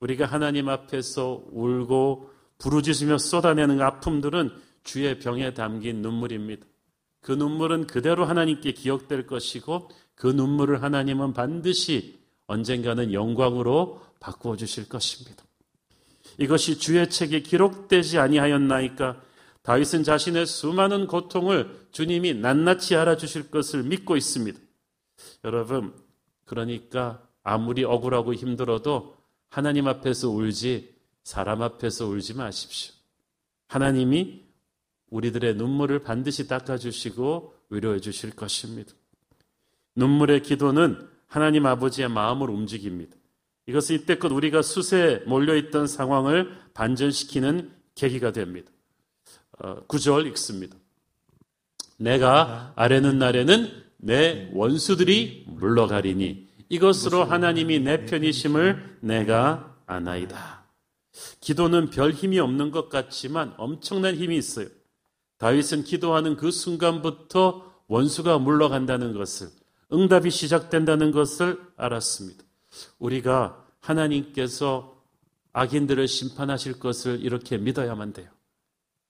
우리가 0.00 0.26
하나님 0.26 0.68
앞에서 0.68 1.44
울고 1.50 2.30
부르짖으며 2.58 3.18
쏟아내는 3.18 3.80
아픔들은 3.80 4.50
주의 4.82 5.18
병에 5.18 5.54
담긴 5.54 6.02
눈물입니다. 6.02 6.64
그 7.20 7.32
눈물은 7.32 7.86
그대로 7.86 8.24
하나님께 8.24 8.72
기억될 8.72 9.26
것이고 9.26 9.90
그 10.14 10.28
눈물을 10.28 10.82
하나님은 10.82 11.32
반드시 11.32 12.18
언젠가는 12.46 13.12
영광으로 13.12 14.00
바꾸어 14.20 14.56
주실 14.56 14.88
것입니다. 14.88 15.44
이것이 16.38 16.78
주의 16.78 17.08
책에 17.08 17.40
기록되지 17.40 18.18
아니하였나이까 18.18 19.20
다윗은 19.62 20.04
자신의 20.04 20.46
수많은 20.46 21.08
고통을 21.08 21.88
주님이 21.90 22.34
낱낱이 22.34 22.94
알아주실 22.94 23.50
것을 23.50 23.82
믿고 23.82 24.16
있습니다. 24.16 24.58
여러분, 25.44 25.92
그러니까 26.44 27.20
아무리 27.42 27.82
억울하고 27.82 28.34
힘들어도 28.34 29.15
하나님 29.56 29.88
앞에서 29.88 30.28
울지 30.28 30.94
사람 31.24 31.62
앞에서 31.62 32.06
울지 32.08 32.34
마십시오. 32.34 32.92
하나님이 33.68 34.44
우리들의 35.08 35.54
눈물을 35.54 36.00
반드시 36.00 36.46
닦아주시고 36.46 37.54
위로해 37.70 38.00
주실 38.00 38.36
것입니다. 38.36 38.92
눈물의 39.94 40.42
기도는 40.42 41.08
하나님 41.26 41.64
아버지의 41.64 42.10
마음을 42.10 42.50
움직입니다. 42.50 43.16
이것은 43.64 43.96
이때껏 43.96 44.30
우리가 44.30 44.60
수세에 44.60 45.20
몰려있던 45.20 45.86
상황을 45.86 46.54
반전시키는 46.74 47.72
계기가 47.94 48.32
됩니다. 48.32 48.70
어, 49.58 49.86
9절 49.86 50.26
읽습니다. 50.32 50.76
내가 51.96 52.74
아래는 52.76 53.18
날에는 53.18 53.84
내 53.96 54.50
원수들이 54.52 55.46
물러가리니 55.48 56.45
이것으로 56.68 57.24
하나님이 57.24 57.80
내 57.80 58.04
편이심을 58.04 58.98
내가 59.00 59.76
아나이다. 59.86 60.64
기도는 61.40 61.90
별 61.90 62.12
힘이 62.12 62.38
없는 62.40 62.70
것 62.70 62.88
같지만 62.88 63.54
엄청난 63.56 64.14
힘이 64.14 64.36
있어요. 64.36 64.66
다윗은 65.38 65.84
기도하는 65.84 66.36
그 66.36 66.50
순간부터 66.50 67.72
원수가 67.88 68.38
물러간다는 68.38 69.12
것을 69.12 69.48
응답이 69.92 70.30
시작된다는 70.30 71.12
것을 71.12 71.60
알았습니다. 71.76 72.42
우리가 72.98 73.64
하나님께서 73.80 74.96
악인들을 75.52 76.06
심판하실 76.08 76.80
것을 76.80 77.20
이렇게 77.22 77.56
믿어야만 77.56 78.12
돼요. 78.12 78.28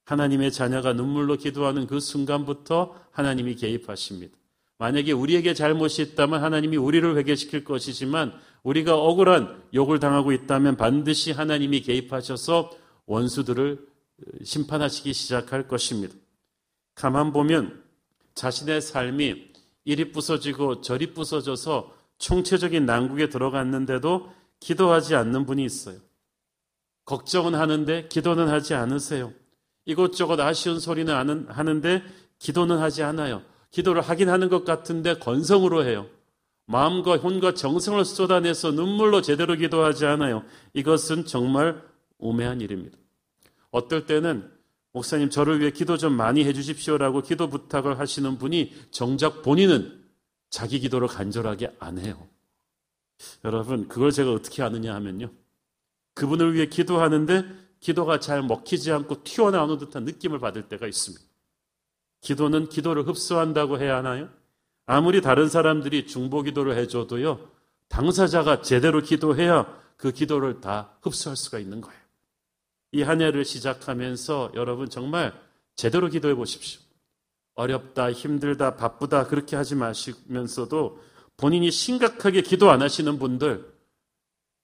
하나님의 0.05 0.51
자녀가 0.51 0.93
눈물로 0.93 1.35
기도하는 1.35 1.87
그 1.87 1.99
순간부터 1.99 2.95
하나님이 3.11 3.55
개입하십니다. 3.55 4.37
만약에 4.79 5.11
우리에게 5.11 5.53
잘못이 5.53 6.01
있다면 6.03 6.43
하나님이 6.43 6.77
우리를 6.77 7.17
회개시킬 7.17 7.63
것이지만 7.63 8.33
우리가 8.63 8.95
억울한 8.95 9.63
욕을 9.73 9.99
당하고 9.99 10.31
있다면 10.31 10.77
반드시 10.77 11.31
하나님이 11.31 11.81
개입하셔서 11.81 12.71
원수들을 13.05 13.87
심판하시기 14.43 15.13
시작할 15.13 15.67
것입니다. 15.67 16.13
가만 16.95 17.31
보면 17.31 17.83
자신의 18.35 18.81
삶이 18.81 19.51
이리 19.85 20.11
부서지고 20.11 20.81
저리 20.81 21.13
부서져서 21.13 21.95
총체적인 22.17 22.85
난국에 22.85 23.29
들어갔는데도 23.29 24.31
기도하지 24.59 25.15
않는 25.15 25.45
분이 25.45 25.63
있어요. 25.63 25.97
걱정은 27.05 27.55
하는데 27.55 28.07
기도는 28.09 28.49
하지 28.49 28.73
않으세요. 28.73 29.31
이것저것 29.85 30.39
아쉬운 30.39 30.79
소리는 30.79 31.47
하는데 31.47 32.03
기도는 32.39 32.79
하지 32.79 33.03
않아요. 33.03 33.41
기도를 33.77 34.01
하긴 34.01 34.27
하는 34.29 34.49
것 34.49 34.65
같은데 34.65 35.19
건성으로 35.19 35.85
해요. 35.85 36.07
마음과 36.65 37.17
혼과 37.17 37.53
정성을 37.53 38.03
쏟아내서 38.03 38.71
눈물로 38.71 39.21
제대로 39.21 39.55
기도하지 39.55 40.07
않아요. 40.07 40.43
이것은 40.73 41.25
정말 41.25 41.81
우매한 42.17 42.59
일입니다. 42.59 42.97
어떨 43.69 44.07
때는 44.07 44.51
목사님 44.93 45.29
저를 45.29 45.59
위해 45.59 45.69
기도 45.69 45.95
좀 45.95 46.13
많이 46.13 46.43
해 46.43 46.53
주십시오라고 46.53 47.21
기도 47.21 47.49
부탁을 47.49 47.99
하시는 47.99 48.39
분이 48.39 48.73
정작 48.89 49.43
본인은 49.43 50.03
자기 50.49 50.79
기도를 50.79 51.07
간절하게 51.07 51.75
안 51.77 51.99
해요. 51.99 52.27
여러분, 53.45 53.87
그걸 53.87 54.11
제가 54.11 54.31
어떻게 54.31 54.63
아느냐 54.63 54.95
하면요. 54.95 55.29
그분을 56.15 56.55
위해 56.55 56.65
기도하는데 56.65 57.45
기도가 57.79 58.19
잘 58.19 58.41
먹히지 58.41 58.91
않고 58.91 59.23
튀어나오는 59.23 59.77
듯한 59.77 60.03
느낌을 60.05 60.39
받을 60.39 60.67
때가 60.67 60.87
있습니다. 60.87 61.26
기도는 62.21 62.69
기도를 62.69 63.07
흡수한다고 63.07 63.79
해야 63.79 63.97
하나요? 63.97 64.29
아무리 64.85 65.21
다른 65.21 65.49
사람들이 65.49 66.07
중보 66.07 66.41
기도를 66.41 66.77
해줘도요, 66.77 67.39
당사자가 67.89 68.61
제대로 68.61 69.01
기도해야 69.01 69.67
그 69.97 70.11
기도를 70.11 70.61
다 70.61 70.97
흡수할 71.01 71.35
수가 71.35 71.59
있는 71.59 71.81
거예요. 71.81 71.99
이 72.93 73.01
한 73.03 73.21
해를 73.21 73.43
시작하면서 73.43 74.53
여러분 74.55 74.89
정말 74.89 75.33
제대로 75.75 76.07
기도해 76.07 76.35
보십시오. 76.35 76.81
어렵다, 77.55 78.11
힘들다, 78.11 78.75
바쁘다, 78.75 79.27
그렇게 79.27 79.55
하지 79.55 79.75
마시면서도 79.75 81.01
본인이 81.35 81.69
심각하게 81.69 82.41
기도 82.41 82.71
안 82.71 82.81
하시는 82.81 83.19
분들, 83.19 83.73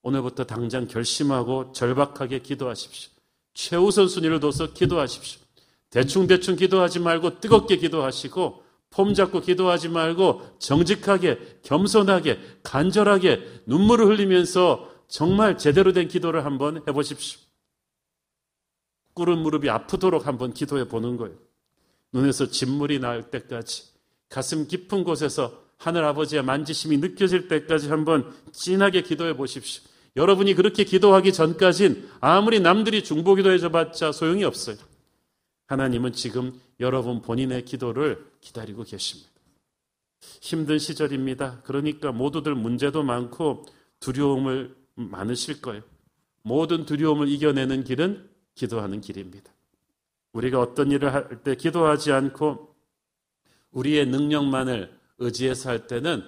오늘부터 0.03 0.45
당장 0.45 0.87
결심하고 0.87 1.71
절박하게 1.73 2.39
기도하십시오. 2.39 3.11
최우선 3.53 4.07
순위를 4.07 4.39
둬서 4.39 4.73
기도하십시오. 4.73 5.42
대충대충 5.93 6.55
기도하지 6.55 6.99
말고 6.99 7.39
뜨겁게 7.39 7.77
기도하시고 7.77 8.63
폼 8.89 9.13
잡고 9.13 9.41
기도하지 9.41 9.89
말고 9.89 10.41
정직하게 10.57 11.59
겸손하게 11.61 12.39
간절하게 12.63 13.61
눈물을 13.67 14.07
흘리면서 14.07 14.89
정말 15.07 15.59
제대로 15.59 15.93
된 15.93 16.07
기도를 16.07 16.45
한번 16.45 16.81
해보십시오. 16.87 17.39
꿇은 19.13 19.37
무릎이 19.37 19.69
아프도록 19.69 20.25
한번 20.25 20.51
기도해 20.51 20.87
보는 20.87 21.17
거예요. 21.17 21.35
눈에서 22.11 22.47
진물이 22.47 22.97
나올 22.97 23.29
때까지 23.29 23.83
가슴 24.29 24.67
깊은 24.67 25.03
곳에서 25.03 25.61
하늘 25.77 26.05
아버지의 26.05 26.43
만지심이 26.43 26.97
느껴질 26.97 27.47
때까지 27.47 27.89
한번 27.89 28.33
진하게 28.51 29.03
기도해 29.03 29.35
보십시오. 29.35 29.83
여러분이 30.15 30.55
그렇게 30.55 30.85
기도하기 30.85 31.33
전까진 31.33 32.09
아무리 32.19 32.59
남들이 32.59 33.03
중보 33.03 33.35
기도해 33.35 33.59
줘봤자 33.59 34.11
소용이 34.11 34.43
없어요. 34.43 34.77
하나님은 35.67 36.13
지금 36.13 36.59
여러분 36.79 37.21
본인의 37.21 37.65
기도를 37.65 38.25
기다리고 38.41 38.83
계십니다. 38.83 39.29
힘든 40.41 40.79
시절입니다. 40.79 41.61
그러니까 41.63 42.11
모두들 42.11 42.55
문제도 42.55 43.01
많고 43.03 43.65
두려움을 43.99 44.75
많으실 44.95 45.61
거예요. 45.61 45.81
모든 46.43 46.85
두려움을 46.85 47.27
이겨내는 47.29 47.83
길은 47.83 48.29
기도하는 48.55 49.01
길입니다. 49.01 49.51
우리가 50.33 50.59
어떤 50.59 50.91
일을 50.91 51.13
할 51.13 51.43
때 51.43 51.55
기도하지 51.55 52.11
않고 52.11 52.75
우리의 53.71 54.05
능력만을 54.07 54.99
의지해서 55.19 55.69
할 55.69 55.87
때는 55.87 56.23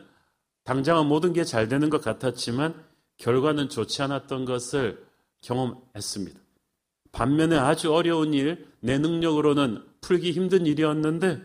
당장은 0.63 1.07
모든 1.07 1.33
게 1.33 1.43
잘 1.43 1.67
되는 1.67 1.89
것 1.89 2.01
같았지만 2.01 2.83
결과는 3.17 3.69
좋지 3.69 4.01
않았던 4.01 4.45
것을 4.45 5.05
경험했습니다. 5.41 6.39
반면에 7.15 7.55
아주 7.55 7.93
어려운 7.93 8.33
일, 8.33 8.67
내 8.81 8.97
능력으로는 8.97 9.81
풀기 10.01 10.31
힘든 10.31 10.65
일이었는데 10.65 11.41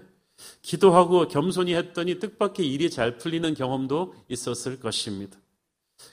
기도하고 0.62 1.28
겸손히 1.28 1.74
했더니 1.74 2.18
뜻밖의 2.18 2.66
일이 2.66 2.90
잘 2.90 3.18
풀리는 3.18 3.54
경험도 3.54 4.14
있었을 4.28 4.80
것입니다. 4.80 5.38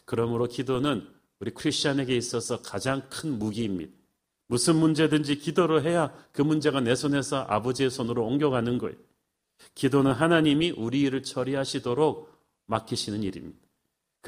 그러므로 0.06 0.48
기도는 0.48 1.08
우리 1.40 1.50
크리스천에게 1.52 2.16
있어서 2.16 2.62
가장 2.62 3.02
큰 3.10 3.40
무기입니다. 3.40 3.92
무슨 4.48 4.76
문제든지 4.76 5.40
기도를 5.40 5.86
해야 5.86 6.14
그 6.32 6.44
문제가 6.44 6.80
내 6.80 6.94
손에서 6.94 7.44
아버지의 7.50 7.90
손으로 7.90 8.28
옮겨가는 8.28 8.78
거예요. 8.78 8.96
기도는 9.74 10.12
하나님이 10.12 10.72
우리 10.78 11.02
일을 11.02 11.24
처리하시도록 11.24 12.32
맡기시는 12.68 13.24
일입니다. 13.24 13.67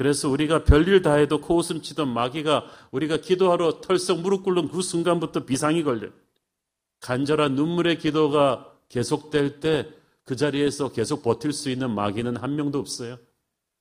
그래서 0.00 0.30
우리가 0.30 0.64
별일 0.64 1.02
다 1.02 1.12
해도 1.12 1.42
코웃음 1.42 1.82
치던 1.82 2.08
마귀가 2.08 2.64
우리가 2.90 3.18
기도하러 3.18 3.80
털썩 3.82 4.20
무릎 4.20 4.44
꿇는 4.44 4.68
그 4.68 4.80
순간부터 4.80 5.44
비상이 5.44 5.82
걸려요. 5.82 6.10
간절한 7.00 7.54
눈물의 7.54 7.98
기도가 7.98 8.72
계속될 8.88 9.60
때 9.60 10.00
그 10.30 10.36
자리에서 10.36 10.92
계속 10.92 11.24
버틸 11.24 11.52
수 11.52 11.70
있는 11.70 11.90
마귀는 11.90 12.36
한 12.36 12.54
명도 12.54 12.78
없어요. 12.78 13.18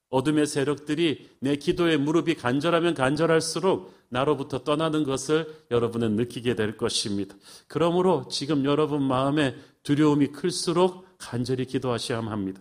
어둠의 0.09 0.47
세력들이 0.47 1.29
내 1.41 1.55
기도에 1.57 1.95
무릎이 1.95 2.33
간절하면 2.33 2.95
간절할수록 2.95 3.93
나로부터 4.09 4.63
떠나는 4.63 5.03
것을 5.03 5.45
여러분은 5.69 6.15
느끼게 6.15 6.55
될 6.55 6.75
것입니다. 6.75 7.35
그러므로 7.67 8.27
지금 8.31 8.65
여러분 8.65 9.03
마음에 9.03 9.55
두려움이 9.83 10.29
클수록 10.29 11.05
간절히 11.19 11.65
기도하셔야 11.65 12.19
합니다. 12.19 12.59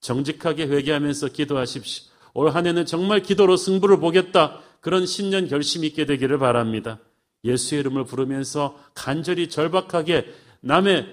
정직하게 0.00 0.68
회개하면서 0.68 1.28
기도하십시오. 1.28 2.15
올 2.36 2.50
한 2.50 2.66
해는 2.66 2.84
정말 2.84 3.22
기도로 3.22 3.56
승부를 3.56 3.98
보겠다. 3.98 4.60
그런 4.80 5.06
신년 5.06 5.48
결심이 5.48 5.86
있게 5.86 6.04
되기를 6.04 6.38
바랍니다. 6.38 6.98
예수의 7.44 7.80
이름을 7.80 8.04
부르면서 8.04 8.78
간절히 8.94 9.48
절박하게 9.48 10.26
남의 10.60 11.06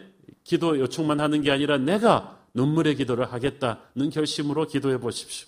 기도 0.43 0.77
요청만 0.77 1.21
하는 1.21 1.41
게 1.41 1.49
아니라 1.49 1.77
내가 1.77 2.39
눈물의 2.53 2.95
기도를 2.95 3.31
하겠다는 3.31 4.09
결심으로 4.11 4.67
기도해 4.67 4.99
보십시오. 4.99 5.47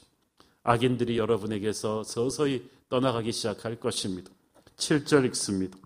악인들이 0.63 1.17
여러분에게서 1.17 2.03
서서히 2.03 2.69
떠나가기 2.89 3.33
시작할 3.33 3.75
것입니다. 3.75 4.31
7절 4.77 5.25
읽습니다. 5.25 5.77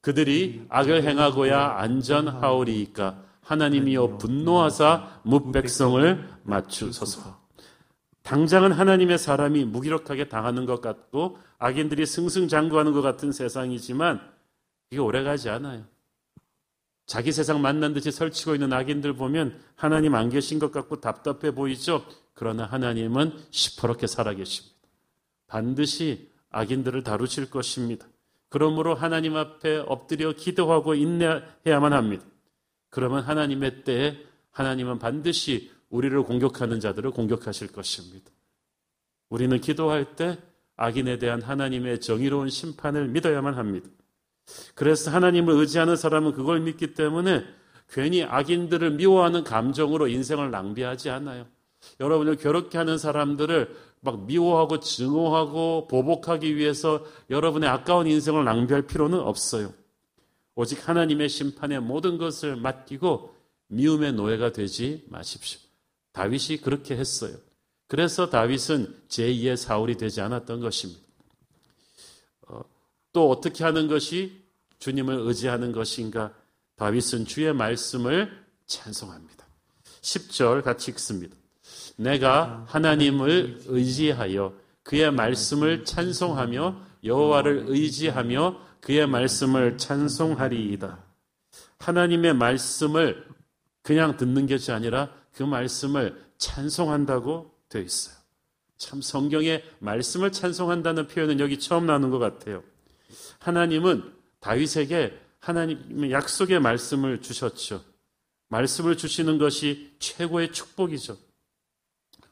그들이 0.00 0.62
악을 0.70 1.04
행하고야 1.04 1.76
안전하오리이까 1.76 3.22
하나님이여 3.42 4.16
분노하사 4.16 5.20
무백성을 5.24 6.28
맞추소서. 6.44 7.47
당장은 8.28 8.72
하나님의 8.72 9.16
사람이 9.16 9.64
무기력하게 9.64 10.28
당하는 10.28 10.66
것 10.66 10.82
같고 10.82 11.38
악인들이 11.56 12.04
승승장구하는 12.04 12.92
것 12.92 13.00
같은 13.00 13.32
세상이지만 13.32 14.20
이게 14.90 15.00
오래가지 15.00 15.48
않아요. 15.48 15.86
자기 17.06 17.32
세상 17.32 17.62
만난 17.62 17.94
듯이 17.94 18.10
설치고 18.12 18.52
있는 18.52 18.70
악인들 18.70 19.14
보면 19.14 19.58
하나님 19.76 20.14
안 20.14 20.28
계신 20.28 20.58
것 20.58 20.72
같고 20.72 21.00
답답해 21.00 21.54
보이죠? 21.54 22.04
그러나 22.34 22.66
하나님은 22.66 23.32
시퍼렇게 23.50 24.06
살아계십니다. 24.06 24.76
반드시 25.46 26.30
악인들을 26.50 27.02
다루실 27.04 27.48
것입니다. 27.48 28.06
그러므로 28.50 28.94
하나님 28.94 29.36
앞에 29.36 29.84
엎드려 29.86 30.34
기도하고 30.34 30.94
인내해야만 30.94 31.94
합니다. 31.94 32.26
그러면 32.90 33.22
하나님의 33.22 33.84
때에 33.84 34.18
하나님은 34.50 34.98
반드시 34.98 35.72
우리를 35.90 36.22
공격하는 36.22 36.80
자들을 36.80 37.10
공격하실 37.10 37.72
것입니다. 37.72 38.30
우리는 39.28 39.60
기도할 39.60 40.16
때 40.16 40.38
악인에 40.76 41.18
대한 41.18 41.42
하나님의 41.42 42.00
정의로운 42.00 42.50
심판을 42.50 43.08
믿어야만 43.08 43.54
합니다. 43.54 43.88
그래서 44.74 45.10
하나님을 45.10 45.54
의지하는 45.54 45.96
사람은 45.96 46.32
그걸 46.32 46.60
믿기 46.60 46.94
때문에 46.94 47.44
괜히 47.90 48.22
악인들을 48.22 48.92
미워하는 48.92 49.44
감정으로 49.44 50.08
인생을 50.08 50.50
낭비하지 50.50 51.10
않아요. 51.10 51.46
여러분을 52.00 52.36
괴롭게 52.36 52.78
하는 52.78 52.98
사람들을 52.98 53.74
막 54.00 54.26
미워하고 54.26 54.80
증오하고 54.80 55.88
보복하기 55.88 56.56
위해서 56.56 57.04
여러분의 57.30 57.68
아까운 57.68 58.06
인생을 58.06 58.44
낭비할 58.44 58.82
필요는 58.82 59.18
없어요. 59.18 59.72
오직 60.54 60.88
하나님의 60.88 61.28
심판에 61.28 61.78
모든 61.78 62.18
것을 62.18 62.56
맡기고 62.56 63.34
미움의 63.68 64.14
노예가 64.14 64.52
되지 64.52 65.04
마십시오. 65.08 65.67
다윗이 66.18 66.62
그렇게 66.64 66.96
했어요. 66.96 67.36
그래서 67.86 68.28
다윗은 68.28 68.92
제2의 69.08 69.56
사울이 69.56 69.96
되지 69.96 70.20
않았던 70.20 70.58
것입니다. 70.58 71.00
어, 72.48 72.60
또 73.12 73.30
어떻게 73.30 73.62
하는 73.62 73.86
것이 73.86 74.42
주님을 74.80 75.14
의지하는 75.14 75.70
것인가? 75.70 76.34
다윗은 76.74 77.26
주의 77.26 77.52
말씀을 77.52 78.36
찬송합니다. 78.66 79.46
10절 80.00 80.64
같이 80.64 80.90
읽습니다. 80.90 81.36
내가 81.96 82.64
하나님을 82.66 83.62
의지하여 83.66 84.54
그의 84.82 85.12
말씀을 85.12 85.84
찬송하며 85.84 86.80
여호와를 87.04 87.66
의지하며 87.68 88.60
그의 88.80 89.06
말씀을 89.06 89.78
찬송하리이다. 89.78 90.98
하나님의 91.78 92.34
말씀을 92.34 93.24
그냥 93.82 94.16
듣는 94.16 94.48
것이 94.48 94.72
아니라 94.72 95.16
그 95.38 95.44
말씀을 95.44 96.20
찬송한다고 96.38 97.54
되어 97.68 97.82
있어요. 97.82 98.16
참 98.76 99.00
성경에 99.00 99.62
말씀을 99.78 100.32
찬송한다는 100.32 101.06
표현은 101.06 101.38
여기 101.38 101.60
처음 101.60 101.86
나오는 101.86 102.10
것 102.10 102.18
같아요. 102.18 102.64
하나님은 103.38 104.12
다윗에게 104.40 105.16
하나님의 105.38 106.10
약속의 106.10 106.58
말씀을 106.58 107.22
주셨죠. 107.22 107.84
말씀을 108.48 108.96
주시는 108.96 109.38
것이 109.38 109.94
최고의 110.00 110.52
축복이죠. 110.52 111.16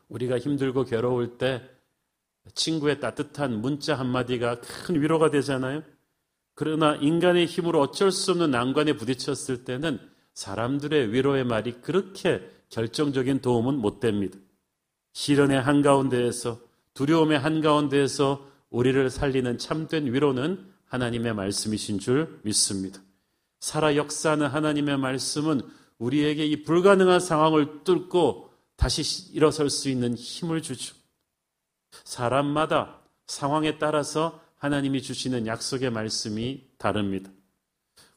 우리가 0.08 0.40
힘들고 0.40 0.82
괴로울 0.82 1.38
때 1.38 1.62
친구의 2.54 2.98
따뜻한 2.98 3.60
문자 3.60 3.94
한마디가 3.94 4.62
큰 4.62 5.00
위로가 5.00 5.30
되잖아요. 5.30 5.84
그러나 6.56 6.96
인간의 6.96 7.46
힘으로 7.46 7.80
어쩔 7.82 8.10
수 8.10 8.32
없는 8.32 8.50
난관에 8.50 8.94
부딪혔을 8.94 9.64
때는 9.64 10.00
사람들의 10.34 11.12
위로의 11.12 11.44
말이 11.44 11.80
그렇게 11.82 12.55
결정적인 12.76 13.40
도움은 13.40 13.78
못 13.78 14.00
됩니다. 14.00 14.36
시련의 15.14 15.62
한가운데에서 15.62 16.60
두려움의 16.92 17.38
한가운데에서 17.38 18.46
우리를 18.68 19.08
살리는 19.08 19.56
참된 19.56 20.12
위로는 20.12 20.70
하나님의 20.84 21.34
말씀이신 21.34 21.98
줄 22.00 22.38
믿습니다. 22.42 23.00
살아 23.60 23.96
역사하는 23.96 24.48
하나님의 24.48 24.98
말씀은 24.98 25.62
우리에게 25.96 26.44
이 26.44 26.64
불가능한 26.64 27.18
상황을 27.18 27.82
뚫고 27.84 28.50
다시 28.76 29.32
일어설 29.32 29.70
수 29.70 29.88
있는 29.88 30.14
힘을 30.14 30.60
주죠. 30.60 30.94
사람마다 32.04 33.00
상황에 33.26 33.78
따라서 33.78 34.42
하나님이 34.58 35.00
주시는 35.00 35.46
약속의 35.46 35.90
말씀이 35.90 36.62
다릅니다. 36.76 37.30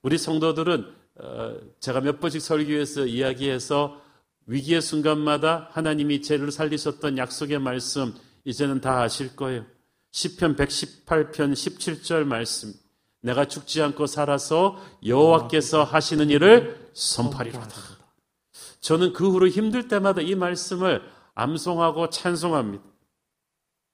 우리 0.02 0.18
성도들은 0.18 0.94
어, 1.16 1.58
제가 1.80 2.02
몇 2.02 2.20
번씩 2.20 2.42
설교에서 2.42 3.06
이야기해서 3.06 4.09
위기의 4.50 4.82
순간마다 4.82 5.70
하나님이 5.74 6.24
죄를 6.24 6.52
살리셨던 6.52 7.20
약속의 7.20 7.60
말씀 7.60 8.16
이제는 8.46 8.82
다 8.82 9.02
아실 9.02 9.36
거예요. 9.36 9.64
시편 10.12 10.56
118편 10.56 11.54
17절 11.54 12.24
말씀. 12.24 12.74
내가 13.22 13.46
죽지 13.46 13.80
않고 13.84 14.08
살아서 14.08 14.84
여호와께서 15.06 15.84
하시는 15.84 16.32
일을 16.32 16.90
선파리로다. 16.94 17.76
저는 18.82 19.14
그 19.14 19.30
후로 19.30 19.50
힘들 19.50 19.88
때마다 19.88 20.22
이 20.22 20.34
말씀을 20.34 21.04
암송하고 21.36 22.10
찬송합니다. 22.10 22.84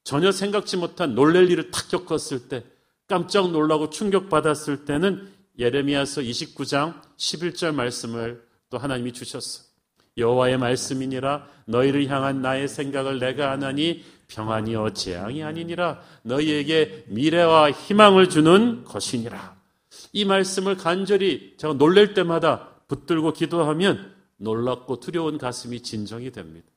전혀 0.05 0.31
생각지 0.31 0.77
못한 0.77 1.15
놀랄 1.15 1.51
일을 1.51 1.69
탁 1.71 1.89
겪었을 1.89 2.47
때 2.47 2.63
깜짝 3.07 3.51
놀라고 3.51 3.89
충격받았을 3.89 4.85
때는 4.85 5.33
예레미야서 5.59 6.21
29장 6.21 7.01
11절 7.17 7.73
말씀을 7.73 8.47
또 8.69 8.77
하나님이 8.77 9.11
주셨어. 9.11 9.74
여호와의 10.17 10.57
말씀이니라 10.57 11.47
너희를 11.65 12.07
향한 12.07 12.41
나의 12.41 12.67
생각을 12.67 13.19
내가 13.19 13.51
아나니 13.51 14.03
평안이요 14.27 14.93
재앙이 14.93 15.43
아니니라 15.43 16.01
너희에게 16.23 17.05
미래와 17.07 17.71
희망을 17.71 18.29
주는 18.29 18.83
것이니라. 18.83 19.55
이 20.13 20.25
말씀을 20.25 20.77
간절히 20.77 21.55
제가 21.57 21.73
놀랄 21.73 22.13
때마다 22.13 22.69
붙들고 22.87 23.33
기도하면 23.33 24.13
놀랍고 24.37 24.99
두려운 24.99 25.37
가슴이 25.37 25.81
진정이 25.81 26.31
됩니다. 26.31 26.67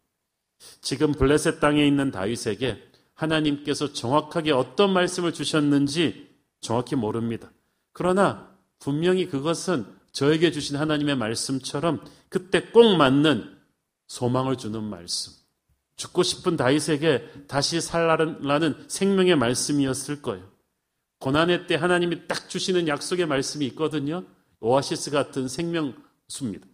지금 0.80 1.12
블레셋 1.12 1.60
땅에 1.60 1.86
있는 1.86 2.10
다윗에게 2.10 2.82
하나님께서 3.14 3.92
정확하게 3.92 4.52
어떤 4.52 4.92
말씀을 4.92 5.32
주셨는지 5.32 6.28
정확히 6.60 6.96
모릅니다. 6.96 7.50
그러나 7.92 8.48
분명히 8.78 9.26
그것은 9.26 9.86
저에게 10.18 10.50
주신 10.50 10.74
하나님의 10.74 11.14
말씀처럼 11.14 12.04
그때 12.28 12.60
꼭 12.72 12.96
맞는 12.96 13.56
소망을 14.08 14.56
주는 14.56 14.82
말씀. 14.82 15.32
죽고 15.94 16.24
싶은 16.24 16.56
다윗에게 16.56 17.44
다시 17.46 17.80
살라는 17.80 18.86
생명의 18.88 19.36
말씀이었을 19.36 20.20
거예요. 20.20 20.44
고난의 21.20 21.68
때 21.68 21.76
하나님이 21.76 22.26
딱 22.26 22.48
주시는 22.48 22.88
약속의 22.88 23.26
말씀이 23.26 23.64
있거든요. 23.66 24.24
오아시스 24.58 25.12
같은 25.12 25.46
생명수입니다. 25.46 26.66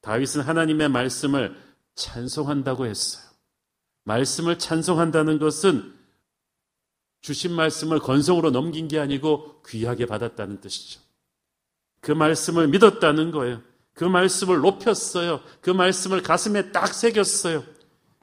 다윗은 0.00 0.42
하나님의 0.42 0.90
말씀을 0.90 1.56
찬송한다고 1.96 2.86
했어요. 2.86 3.24
말씀을 4.04 4.60
찬송한다는 4.60 5.40
것은 5.40 5.92
주신 7.20 7.52
말씀을 7.52 7.98
건성으로 7.98 8.52
넘긴 8.52 8.86
게 8.86 9.00
아니고 9.00 9.60
귀하게 9.66 10.06
받았다는 10.06 10.60
뜻이죠. 10.60 11.09
그 12.00 12.12
말씀을 12.12 12.68
믿었다는 12.68 13.30
거예요. 13.30 13.60
그 13.94 14.04
말씀을 14.04 14.60
높였어요. 14.60 15.40
그 15.60 15.70
말씀을 15.70 16.22
가슴에 16.22 16.72
딱 16.72 16.94
새겼어요. 16.94 17.62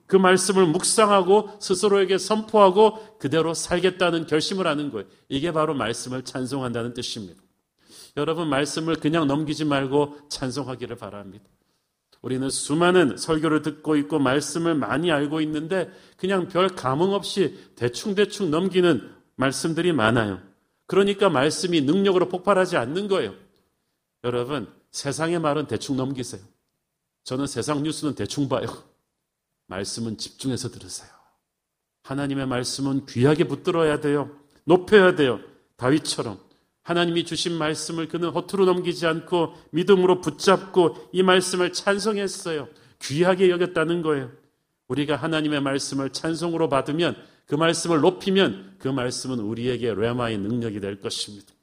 그 0.07 0.15
말씀을 0.15 0.65
묵상하고 0.65 1.57
스스로에게 1.59 2.17
선포하고 2.17 3.17
그대로 3.19 3.53
살겠다는 3.53 4.25
결심을 4.25 4.65
하는 4.65 4.89
거예요. 4.89 5.07
이게 5.27 5.51
바로 5.51 5.73
말씀을 5.73 6.23
찬송한다는 6.23 6.93
뜻입니다. 6.93 7.41
여러분 8.15 8.47
말씀을 8.47 8.95
그냥 8.95 9.27
넘기지 9.27 9.65
말고 9.65 10.17
찬송하기를 10.29 10.95
바랍니다. 10.95 11.45
우리는 12.21 12.49
수많은 12.49 13.17
설교를 13.17 13.61
듣고 13.61 13.95
있고 13.97 14.17
말씀을 14.17 14.73
많이 14.73 15.11
알고 15.11 15.41
있는데 15.41 15.91
그냥 16.17 16.47
별 16.47 16.69
감흥 16.69 17.13
없이 17.13 17.57
대충대충 17.75 18.49
넘기는 18.49 19.11
말씀들이 19.35 19.91
많아요. 19.93 20.39
그러니까 20.87 21.29
말씀이 21.29 21.81
능력으로 21.81 22.27
폭발하지 22.29 22.77
않는 22.77 23.07
거예요. 23.07 23.35
여러분, 24.23 24.71
세상의 24.91 25.39
말은 25.39 25.67
대충 25.67 25.95
넘기세요. 25.95 26.41
저는 27.23 27.47
세상 27.47 27.83
뉴스는 27.83 28.15
대충 28.15 28.49
봐요. 28.49 28.67
말씀은 29.67 30.17
집중해서 30.17 30.69
들으세요. 30.69 31.09
하나님의 32.03 32.47
말씀은 32.47 33.05
귀하게 33.05 33.43
붙들어야 33.43 33.99
돼요. 33.99 34.29
높여야 34.63 35.15
돼요. 35.15 35.39
다윗처럼. 35.75 36.39
하나님이 36.83 37.25
주신 37.25 37.53
말씀을 37.57 38.07
그는 38.07 38.29
허투루 38.29 38.65
넘기지 38.65 39.05
않고 39.05 39.53
믿음으로 39.71 40.21
붙잡고 40.21 41.09
이 41.11 41.21
말씀을 41.21 41.73
찬송했어요. 41.73 42.69
귀하게 43.01 43.49
여겼다는 43.49 44.01
거예요. 44.01 44.31
우리가 44.87 45.17
하나님의 45.17 45.61
말씀을 45.61 46.11
찬송으로 46.11 46.69
받으면 46.69 47.15
그 47.45 47.55
말씀을 47.55 47.99
높이면 47.99 48.75
그 48.79 48.87
말씀은 48.87 49.39
우리에게 49.39 49.93
레마의 49.93 50.37
능력이 50.37 50.79
될 50.79 51.01
것입니다. 51.01 51.53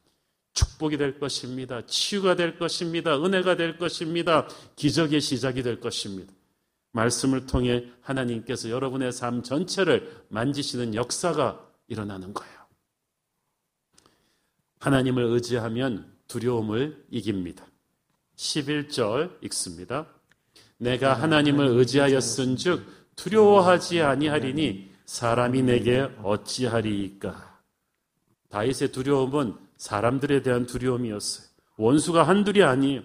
축복이 0.55 0.97
될 0.97 1.19
것입니다. 1.19 1.85
치유가 1.87 2.37
될 2.37 2.59
것입니다. 2.59 3.17
은혜가 3.23 3.57
될 3.57 3.77
것입니다. 3.77 4.49
기적의 4.77 5.21
시작이 5.21 5.63
될 5.63 5.81
것입니다. 5.81 6.33
말씀을 6.93 7.47
통해 7.47 7.85
하나님께서 8.01 8.71
여러분의 8.71 9.13
삶 9.13 9.43
전체를 9.43 10.25
만지시는 10.29 10.95
역사가 10.95 11.61
일어나는 11.89 12.33
거예요. 12.33 12.55
하나님을 14.79 15.25
의지하면 15.25 16.13
두려움을 16.29 17.05
이깁니다. 17.11 17.67
11절 18.37 19.43
읽습니다. 19.45 20.07
내가 20.79 21.15
하나님을 21.15 21.67
의지하였은즉 21.67 23.15
두려워하지 23.17 24.03
아니하리니 24.03 24.91
사람이 25.07 25.63
내게 25.63 26.09
어찌하리이까. 26.23 27.61
다윗의 28.51 28.93
두려움은 28.93 29.57
사람들에 29.77 30.43
대한 30.43 30.67
두려움이었어요. 30.67 31.47
원수가 31.77 32.23
한둘이 32.23 32.63
아니에요. 32.63 33.03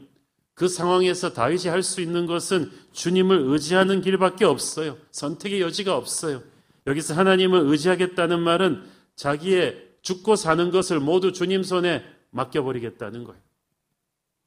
그 0.53 0.67
상황에서 0.67 1.33
다윗이 1.33 1.67
할 1.67 1.83
수 1.83 2.01
있는 2.01 2.25
것은 2.25 2.71
주님을 2.91 3.43
의지하는 3.47 4.01
길밖에 4.01 4.45
없어요. 4.45 4.97
선택의 5.11 5.61
여지가 5.61 5.95
없어요. 5.95 6.43
여기서 6.85 7.13
하나님을 7.13 7.61
의지하겠다는 7.67 8.39
말은 8.41 8.83
자기의 9.15 9.89
죽고 10.01 10.35
사는 10.35 10.69
것을 10.71 10.99
모두 10.99 11.31
주님 11.31 11.63
손에 11.63 12.03
맡겨버리겠다는 12.31 13.23
거예요. 13.23 13.41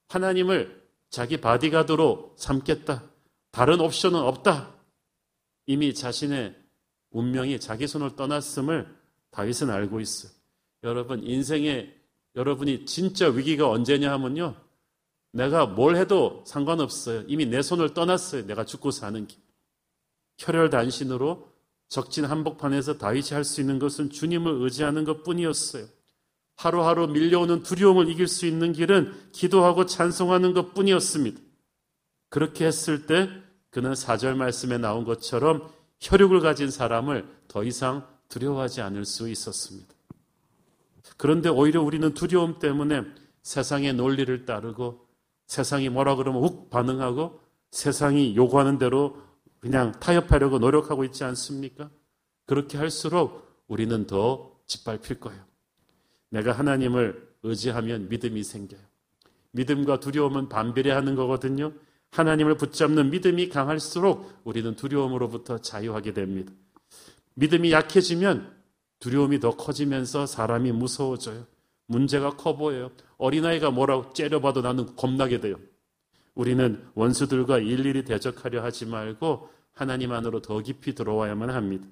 하나님을 0.09 0.83
자기 1.09 1.37
바디가드로 1.37 2.35
삼겠다. 2.37 3.03
다른 3.51 3.79
옵션은 3.79 4.19
없다. 4.19 4.73
이미 5.65 5.93
자신의 5.93 6.55
운명이 7.11 7.59
자기 7.59 7.87
손을 7.87 8.15
떠났음을 8.15 8.87
다윗은 9.31 9.69
알고 9.69 9.99
있어요. 9.99 10.31
여러분, 10.83 11.23
인생에 11.23 11.93
여러분이 12.35 12.85
진짜 12.85 13.27
위기가 13.27 13.69
언제냐 13.69 14.11
하면요. 14.11 14.55
내가 15.31 15.65
뭘 15.65 15.95
해도 15.95 16.43
상관없어요. 16.47 17.23
이미 17.27 17.45
내 17.45 17.61
손을 17.61 17.93
떠났어요. 17.93 18.45
내가 18.45 18.65
죽고 18.65 18.91
사는 18.91 19.25
길. 19.27 19.39
혈혈단신으로 20.39 21.51
적진 21.89 22.25
한복판에서 22.25 22.97
다윗이 22.97 23.29
할 23.31 23.43
수 23.43 23.61
있는 23.61 23.77
것은 23.79 24.09
주님을 24.09 24.61
의지하는 24.61 25.03
것 25.03 25.23
뿐이었어요. 25.23 25.85
하루하루 26.55 27.07
밀려오는 27.07 27.63
두려움을 27.63 28.09
이길 28.09 28.27
수 28.27 28.45
있는 28.45 28.73
길은 28.73 29.31
기도하고 29.31 29.85
찬송하는 29.85 30.53
것 30.53 30.73
뿐이었습니다. 30.73 31.39
그렇게 32.29 32.65
했을 32.65 33.05
때 33.05 33.29
그는 33.69 33.95
사절 33.95 34.35
말씀에 34.35 34.77
나온 34.77 35.03
것처럼 35.03 35.71
혈육을 35.99 36.41
가진 36.41 36.69
사람을 36.69 37.27
더 37.47 37.63
이상 37.63 38.07
두려워하지 38.29 38.81
않을 38.81 39.05
수 39.05 39.29
있었습니다. 39.29 39.92
그런데 41.17 41.49
오히려 41.49 41.81
우리는 41.81 42.13
두려움 42.13 42.59
때문에 42.59 43.03
세상의 43.41 43.93
논리를 43.93 44.45
따르고 44.45 45.05
세상이 45.47 45.89
뭐라 45.89 46.15
그러면 46.15 46.43
욱 46.43 46.69
반응하고 46.69 47.39
세상이 47.71 48.35
요구하는 48.35 48.77
대로 48.77 49.17
그냥 49.59 49.91
타협하려고 49.99 50.59
노력하고 50.59 51.03
있지 51.05 51.23
않습니까? 51.23 51.89
그렇게 52.45 52.77
할수록 52.77 53.47
우리는 53.67 54.05
더 54.07 54.51
짓밟힐 54.67 55.19
거예요. 55.19 55.41
내가 56.29 56.51
하나님을 56.51 57.33
의지하면 57.43 58.09
믿음이 58.09 58.43
생겨요. 58.43 58.81
믿음과 59.51 59.99
두려움은 59.99 60.49
반비례하는 60.49 61.15
거거든요. 61.15 61.73
하나님을 62.11 62.57
붙잡는 62.57 63.09
믿음이 63.09 63.49
강할수록 63.49 64.41
우리는 64.43 64.75
두려움으로부터 64.75 65.59
자유하게 65.59 66.13
됩니다. 66.13 66.51
믿음이 67.35 67.71
약해지면 67.71 68.52
두려움이 69.03 69.41
더 69.41 69.57
커지면서 69.57 70.25
사람이 70.25 70.71
무서워져요. 70.71 71.45
문제가 71.87 72.37
커 72.37 72.55
보여요. 72.55 72.89
어린아이가 73.17 73.69
뭐라고 73.69 74.13
째려봐도 74.13 74.61
나는 74.61 74.95
겁나게 74.95 75.41
돼요. 75.41 75.57
우리는 76.35 76.81
원수들과 76.95 77.59
일일이 77.59 78.05
대적하려 78.05 78.63
하지 78.63 78.85
말고 78.85 79.49
하나님 79.73 80.13
안으로 80.13 80.41
더 80.41 80.57
깊이 80.61 80.95
들어와야만 80.95 81.49
합니다. 81.49 81.85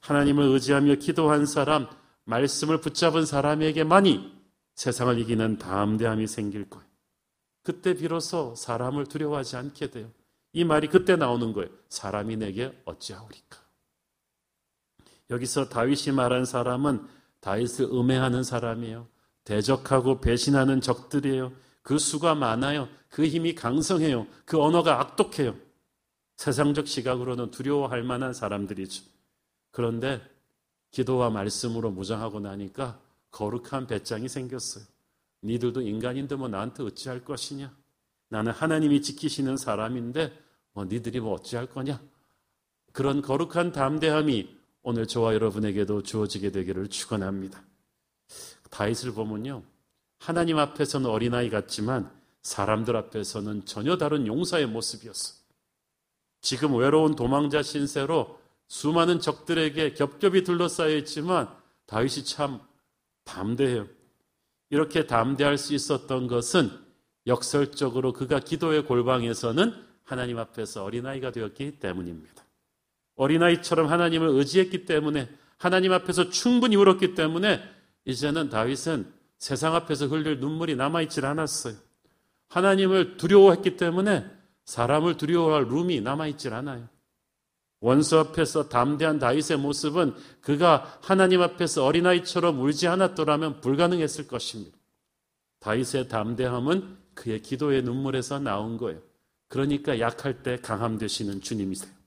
하나님을 0.00 0.44
의지하며 0.44 0.94
기도한 0.94 1.44
사람, 1.44 1.86
말씀을 2.24 2.80
붙잡은 2.80 3.26
사람에게만이 3.26 4.32
세상을 4.74 5.18
이기는 5.18 5.58
담대함이 5.58 6.26
생길 6.26 6.70
거예요. 6.70 6.88
그때 7.62 7.92
비로소 7.92 8.54
사람을 8.56 9.04
두려워하지 9.04 9.56
않게 9.56 9.90
돼요. 9.90 10.10
이 10.54 10.64
말이 10.64 10.88
그때 10.88 11.14
나오는 11.14 11.52
거예요. 11.52 11.68
사람이 11.90 12.38
내게 12.38 12.72
어찌하오리까. 12.86 13.67
여기서 15.30 15.68
다윗이 15.68 16.14
말한 16.14 16.44
사람은 16.44 17.06
다윗을 17.40 17.86
음해하는 17.86 18.42
사람이에요. 18.42 19.06
대적하고 19.44 20.20
배신하는 20.20 20.80
적들이에요. 20.80 21.52
그 21.82 21.98
수가 21.98 22.34
많아요. 22.34 22.88
그 23.08 23.26
힘이 23.26 23.54
강성해요. 23.54 24.26
그 24.44 24.60
언어가 24.60 25.00
악독해요. 25.00 25.54
세상적 26.36 26.86
시각으로는 26.86 27.50
두려워할 27.50 28.02
만한 28.02 28.32
사람들이죠. 28.32 29.04
그런데 29.70 30.20
기도와 30.90 31.30
말씀으로 31.30 31.90
무장하고 31.90 32.40
나니까 32.40 33.00
거룩한 33.30 33.86
배짱이 33.86 34.28
생겼어요. 34.28 34.84
니들도 35.42 35.82
인간인데 35.82 36.36
뭐 36.36 36.48
나한테 36.48 36.82
어찌할 36.82 37.24
것이냐? 37.24 37.74
나는 38.28 38.52
하나님이 38.52 39.02
지키시는 39.02 39.56
사람인데 39.56 40.32
뭐 40.72 40.84
니들이 40.84 41.20
뭐 41.20 41.34
어찌할 41.34 41.66
거냐? 41.66 42.00
그런 42.92 43.22
거룩한 43.22 43.72
담대함이 43.72 44.57
오늘 44.82 45.06
저와 45.06 45.34
여러분에게도 45.34 46.02
주어지게 46.02 46.50
되기를 46.50 46.88
축원합니다. 46.88 47.62
다윗을 48.70 49.12
보면요. 49.12 49.62
하나님 50.18 50.58
앞에서는 50.58 51.08
어린아이 51.08 51.50
같지만 51.50 52.10
사람들 52.42 52.96
앞에서는 52.96 53.64
전혀 53.66 53.96
다른 53.96 54.26
용사의 54.26 54.66
모습이었어. 54.66 55.34
지금 56.40 56.76
외로운 56.76 57.16
도망자 57.16 57.62
신세로 57.62 58.38
수많은 58.68 59.20
적들에게 59.20 59.94
겹겹이 59.94 60.44
둘러싸여 60.44 60.96
있지만 60.98 61.48
다윗이 61.86 62.24
참 62.24 62.60
담대해요. 63.24 63.86
이렇게 64.70 65.06
담대할 65.06 65.58
수 65.58 65.74
있었던 65.74 66.26
것은 66.26 66.70
역설적으로 67.26 68.12
그가 68.12 68.40
기도의 68.40 68.84
골방에서는 68.84 69.74
하나님 70.04 70.38
앞에서 70.38 70.84
어린아이가 70.84 71.32
되었기 71.32 71.78
때문입니다. 71.78 72.47
어린아이처럼 73.18 73.90
하나님을 73.90 74.28
의지했기 74.28 74.86
때문에 74.86 75.28
하나님 75.58 75.92
앞에서 75.92 76.30
충분히 76.30 76.76
울었기 76.76 77.14
때문에 77.14 77.60
이제는 78.04 78.48
다윗은 78.48 79.12
세상 79.38 79.74
앞에서 79.74 80.06
흘릴 80.06 80.40
눈물이 80.40 80.76
남아있질 80.76 81.26
않았어요. 81.26 81.74
하나님을 82.48 83.16
두려워했기 83.18 83.76
때문에 83.76 84.24
사람을 84.64 85.16
두려워할 85.16 85.64
룸이 85.64 86.00
남아있질 86.00 86.54
않아요. 86.54 86.88
원수 87.80 88.18
앞에서 88.18 88.68
담대한 88.68 89.18
다윗의 89.18 89.58
모습은 89.58 90.14
그가 90.40 90.98
하나님 91.00 91.42
앞에서 91.42 91.84
어린아이처럼 91.84 92.60
울지 92.60 92.88
않았더라면 92.88 93.60
불가능했을 93.60 94.26
것입니다. 94.26 94.76
다윗의 95.60 96.08
담대함은 96.08 96.96
그의 97.14 97.42
기도의 97.42 97.82
눈물에서 97.82 98.38
나온 98.38 98.76
거예요. 98.78 99.00
그러니까 99.48 99.98
약할 99.98 100.42
때 100.42 100.56
강함 100.60 100.98
되시는 100.98 101.40
주님이세요. 101.40 101.97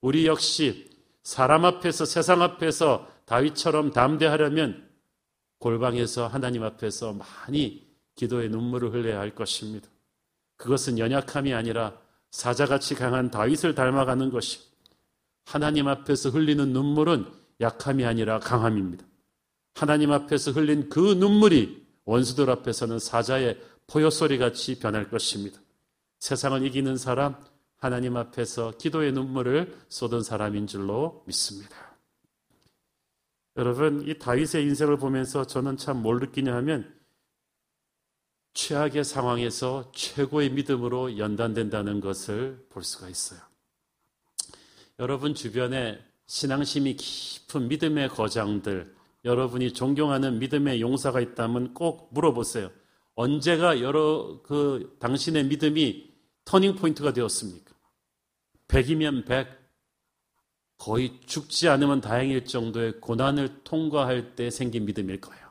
우리 0.00 0.26
역시 0.26 0.88
사람 1.22 1.64
앞에서 1.64 2.04
세상 2.04 2.42
앞에서 2.42 3.08
다윗처럼 3.26 3.92
담대하려면 3.92 4.88
골방에서 5.58 6.26
하나님 6.26 6.64
앞에서 6.64 7.12
많이 7.12 7.86
기도의 8.16 8.48
눈물을 8.48 8.92
흘려야 8.92 9.20
할 9.20 9.34
것입니다. 9.34 9.88
그것은 10.56 10.98
연약함이 10.98 11.52
아니라 11.54 11.98
사자같이 12.30 12.94
강한 12.94 13.30
다윗을 13.30 13.74
닮아가는 13.74 14.30
것이 14.30 14.60
하나님 15.44 15.88
앞에서 15.88 16.30
흘리는 16.30 16.72
눈물은 16.72 17.26
약함이 17.60 18.04
아니라 18.04 18.38
강함입니다. 18.38 19.04
하나님 19.74 20.12
앞에서 20.12 20.52
흘린 20.52 20.88
그 20.88 21.14
눈물이 21.14 21.86
원수들 22.04 22.50
앞에서는 22.50 22.98
사자의 22.98 23.60
포효 23.86 24.10
소리 24.10 24.38
같이 24.38 24.78
변할 24.78 25.10
것입니다. 25.10 25.60
세상을 26.20 26.64
이기는 26.66 26.96
사람, 26.96 27.36
하나님 27.80 28.16
앞에서 28.16 28.72
기도의 28.76 29.12
눈물을 29.12 29.76
쏟은 29.88 30.22
사람인 30.22 30.66
줄로 30.66 31.24
믿습니다. 31.26 31.96
여러분, 33.56 34.06
이 34.06 34.18
다윗의 34.18 34.62
인생을 34.64 34.98
보면서 34.98 35.46
저는 35.46 35.76
참 35.76 36.02
뭘 36.02 36.18
느끼냐 36.18 36.54
하면 36.56 36.94
최악의 38.52 39.04
상황에서 39.04 39.90
최고의 39.94 40.50
믿음으로 40.50 41.18
연단된다는 41.18 42.00
것을 42.00 42.66
볼 42.68 42.84
수가 42.84 43.08
있어요. 43.08 43.40
여러분 44.98 45.34
주변에 45.34 45.98
신앙심이 46.26 46.96
깊은 46.96 47.68
믿음의 47.68 48.10
거장들, 48.10 48.94
여러분이 49.24 49.72
존경하는 49.72 50.38
믿음의 50.38 50.80
용사가 50.80 51.20
있다면 51.20 51.74
꼭 51.74 52.12
물어보세요. 52.12 52.70
언제가 53.14 53.80
여러 53.80 54.40
그 54.42 54.96
당신의 55.00 55.44
믿음이 55.46 56.10
터닝 56.44 56.76
포인트가 56.76 57.12
되었습니까? 57.12 57.69
100이면 58.70 59.26
100, 59.26 59.48
거의 60.78 61.20
죽지 61.26 61.68
않으면 61.68 62.00
다행일 62.00 62.44
정도의 62.44 63.00
고난을 63.00 63.64
통과할 63.64 64.36
때 64.36 64.48
생긴 64.48 64.86
믿음일 64.86 65.20
거예요. 65.20 65.50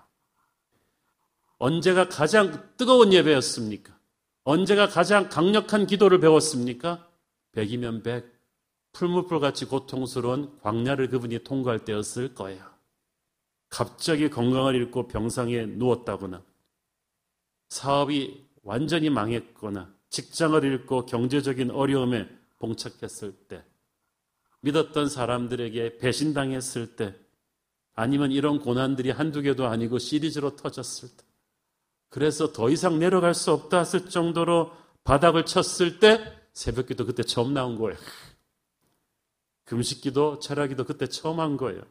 언제가 1.58 2.08
가장 2.08 2.70
뜨거운 2.78 3.12
예배였습니까? 3.12 3.98
언제가 4.46 4.88
가장 4.88 5.28
강력한 5.28 5.86
기도를 5.86 6.22
배웠습니까? 6.22 7.08
100이면 7.54 8.04
100, 8.04 8.26
풀무불같이 8.94 9.66
고통스러운 9.66 10.58
광야를 10.62 11.10
그분이 11.10 11.44
통과할 11.44 11.84
때였을 11.84 12.34
거예요. 12.34 12.64
갑자기 13.68 14.30
건강을 14.30 14.76
잃고 14.76 15.10
병상에 15.10 15.66
누웠다거나 15.66 16.42
사업이 17.68 18.48
완전히 18.64 19.10
망했거나 19.10 19.94
직장을 20.10 20.64
잃고 20.64 21.06
경제적인 21.06 21.70
어려움에 21.70 22.39
봉착했을 22.60 23.34
때 23.48 23.64
믿었던 24.62 25.10
사람들에게 25.10 25.98
배신당했을 25.98 26.96
때 26.96 27.16
아니면 27.96 28.32
이런 28.32 28.60
고난들이 28.60 29.12
한두 29.12 29.42
개도 29.42 29.68
아니고 29.68 30.00
시리즈로 30.00 30.56
터졌을 30.56 31.10
때 31.10 31.24
그래서 32.10 32.52
더 32.52 32.70
이상 32.70 33.00
내려갈 33.00 33.34
수 33.34 33.52
없다 33.52 33.80
했을 33.80 34.10
정도로 34.10 34.72
바닥을 35.04 35.46
쳤을 35.46 36.00
때 36.00 36.34
새벽 36.54 36.88
기도 36.88 37.06
그때 37.06 37.24
처음 37.24 37.54
나온 37.54 37.78
거예요. 37.78 37.98
금식 39.66 40.02
기도 40.02 40.40
철학 40.40 40.68
기도 40.68 40.84
그때 40.84 41.08
처음 41.08 41.40
한 41.40 41.56
거예요. 41.56 41.82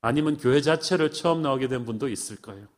아니면 0.00 0.36
교회 0.36 0.60
자체를 0.60 1.10
처음 1.10 1.42
나오게 1.42 1.68
된 1.68 1.84
분도 1.84 2.08
있을 2.08 2.36
거예요. 2.36 2.68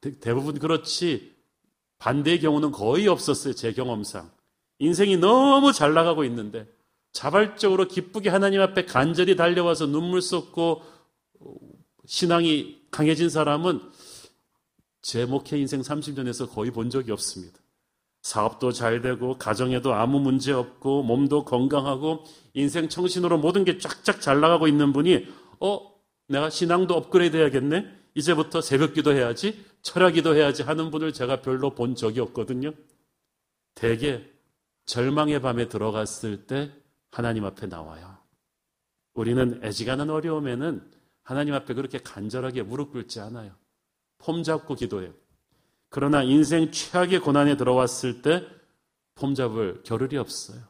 대 0.00 0.34
부분 0.34 0.58
그렇지 0.58 1.34
반대의 1.98 2.40
경우는 2.40 2.70
거의 2.72 3.08
없었어요. 3.08 3.54
제 3.54 3.72
경험상. 3.72 4.30
인생이 4.84 5.16
너무 5.16 5.72
잘 5.72 5.94
나가고 5.94 6.24
있는데 6.24 6.66
자발적으로 7.12 7.88
기쁘게 7.88 8.28
하나님 8.28 8.60
앞에 8.60 8.84
간절히 8.84 9.36
달려와서 9.36 9.86
눈물 9.86 10.20
쏟고 10.20 10.82
신앙이 12.06 12.82
강해진 12.90 13.30
사람은 13.30 13.80
제 15.00 15.24
목회 15.24 15.58
인생 15.58 15.80
30년에서 15.80 16.50
거의 16.50 16.70
본 16.70 16.90
적이 16.90 17.12
없습니다. 17.12 17.58
사업도 18.22 18.72
잘 18.72 19.00
되고 19.02 19.36
가정에도 19.36 19.94
아무 19.94 20.18
문제 20.18 20.52
없고 20.52 21.02
몸도 21.02 21.44
건강하고 21.44 22.24
인생 22.54 22.88
청신으로 22.88 23.38
모든 23.38 23.64
게 23.64 23.78
쫙쫙 23.78 24.20
잘 24.20 24.40
나가고 24.40 24.66
있는 24.66 24.92
분이 24.92 25.26
어 25.60 25.94
내가 26.28 26.48
신앙도 26.48 26.94
업그레이드 26.94 27.36
해야겠네 27.36 27.86
이제부터 28.14 28.60
새벽 28.60 28.94
기도 28.94 29.12
해야지 29.12 29.62
철학 29.82 30.14
기도 30.14 30.34
해야지 30.34 30.62
하는 30.62 30.90
분을 30.90 31.12
제가 31.12 31.42
별로 31.42 31.70
본 31.74 31.94
적이 31.94 32.20
없거든요. 32.20 32.72
대개 33.74 34.33
절망의 34.86 35.40
밤에 35.40 35.68
들어갔을 35.68 36.46
때 36.46 36.72
하나님 37.10 37.44
앞에 37.44 37.66
나와요. 37.66 38.16
우리는 39.14 39.60
애지간한 39.62 40.10
어려움에는 40.10 40.90
하나님 41.22 41.54
앞에 41.54 41.74
그렇게 41.74 41.98
간절하게 41.98 42.62
무릎 42.62 42.92
꿇지 42.92 43.20
않아요. 43.20 43.52
폼 44.18 44.42
잡고 44.42 44.74
기도해요. 44.74 45.12
그러나 45.88 46.22
인생 46.22 46.70
최악의 46.70 47.20
고난에 47.20 47.56
들어왔을 47.56 48.22
때 48.22 48.64
폼 49.14 49.34
잡을 49.34 49.82
겨를이 49.84 50.16
없어요. 50.16 50.60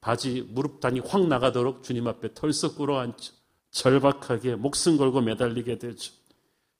바지 0.00 0.42
무릎단이 0.42 1.00
확 1.00 1.26
나가도록 1.26 1.82
주님 1.82 2.06
앞에 2.06 2.34
털썩 2.34 2.76
꿇어앉죠. 2.76 3.32
절박하게 3.70 4.56
목숨 4.56 4.96
걸고 4.98 5.22
매달리게 5.22 5.78
되죠. 5.78 6.12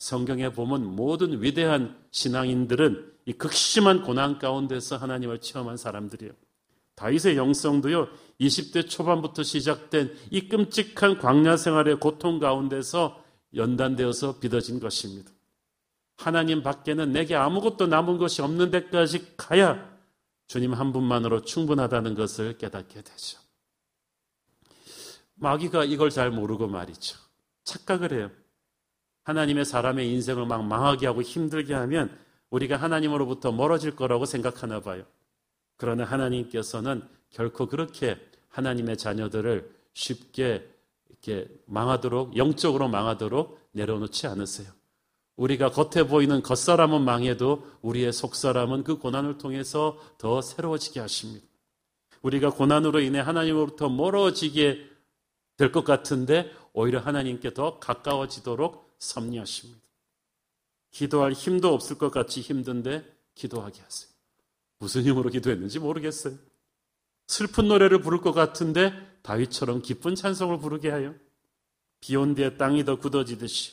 성경에 0.04 0.50
보면 0.50 0.84
모든 0.84 1.42
위대한 1.42 1.98
신앙인들은 2.10 3.14
이 3.24 3.32
극심한 3.32 4.02
고난 4.02 4.38
가운데서 4.38 4.98
하나님을 4.98 5.40
체험한 5.40 5.78
사람들이에요. 5.78 6.30
다윗의 6.94 7.38
영성도요, 7.38 8.08
20대 8.38 8.86
초반부터 8.86 9.42
시작된 9.42 10.14
이 10.30 10.46
끔찍한 10.50 11.16
광야 11.16 11.56
생활의 11.56 12.00
고통 12.00 12.38
가운데서 12.38 13.24
연단되어서 13.54 14.40
빚어진 14.40 14.78
것입니다. 14.78 15.30
하나님 16.18 16.62
밖에는 16.62 17.10
내게 17.10 17.34
아무것도 17.34 17.86
남은 17.86 18.18
것이 18.18 18.42
없는 18.42 18.70
데까지 18.72 19.36
가야 19.38 19.90
주님 20.48 20.74
한 20.74 20.92
분만으로 20.92 21.44
충분하다는 21.44 22.14
것을 22.14 22.58
깨닫게 22.58 23.00
되죠. 23.00 23.40
마귀가 25.36 25.84
이걸 25.84 26.10
잘 26.10 26.30
모르고 26.30 26.66
말이죠. 26.66 27.16
착각을 27.64 28.12
해요. 28.12 28.43
하나님의 29.24 29.64
사람의 29.64 30.08
인생을 30.10 30.46
막 30.46 30.64
망하게 30.64 31.06
하고 31.06 31.22
힘들게 31.22 31.74
하면 31.74 32.16
우리가 32.50 32.76
하나님으로부터 32.76 33.52
멀어질 33.52 33.96
거라고 33.96 34.26
생각하나 34.26 34.80
봐요. 34.80 35.04
그러나 35.76 36.04
하나님께서는 36.04 37.02
결코 37.30 37.66
그렇게 37.66 38.16
하나님의 38.50 38.96
자녀들을 38.96 39.74
쉽게 39.94 40.70
이렇게 41.08 41.48
망하도록 41.66 42.36
영적으로 42.36 42.88
망하도록 42.88 43.58
내려놓지 43.72 44.26
않으세요. 44.26 44.68
우리가 45.36 45.70
겉에 45.70 46.06
보이는 46.06 46.42
겉사람은 46.42 47.02
망해도 47.02 47.66
우리의 47.82 48.12
속사람은 48.12 48.84
그 48.84 48.98
고난을 48.98 49.38
통해서 49.38 49.98
더 50.16 50.40
새로워지게 50.40 51.00
하십니다. 51.00 51.44
우리가 52.22 52.50
고난으로 52.50 53.00
인해 53.00 53.18
하나님으로부터 53.18 53.88
멀어지게 53.88 54.90
될 55.56 55.72
것 55.72 55.84
같은데 55.84 56.52
오히려 56.72 57.00
하나님께 57.00 57.54
더 57.54 57.78
가까워지도록 57.78 58.83
섭리하십니다. 59.04 59.80
기도할 60.90 61.32
힘도 61.32 61.72
없을 61.74 61.98
것 61.98 62.10
같이 62.10 62.40
힘든데 62.40 63.04
기도하게 63.34 63.80
하세요. 63.80 64.10
무슨 64.78 65.02
힘으로 65.02 65.30
기도했는지 65.30 65.78
모르겠어요. 65.78 66.36
슬픈 67.26 67.68
노래를 67.68 68.00
부를 68.00 68.20
것 68.20 68.32
같은데 68.32 68.92
다윗처럼 69.22 69.82
기쁜 69.82 70.14
찬송을 70.14 70.58
부르게 70.58 70.90
하여 70.90 71.14
비온 72.00 72.34
뒤에 72.34 72.56
땅이 72.56 72.84
더 72.84 72.96
굳어지듯이 72.96 73.72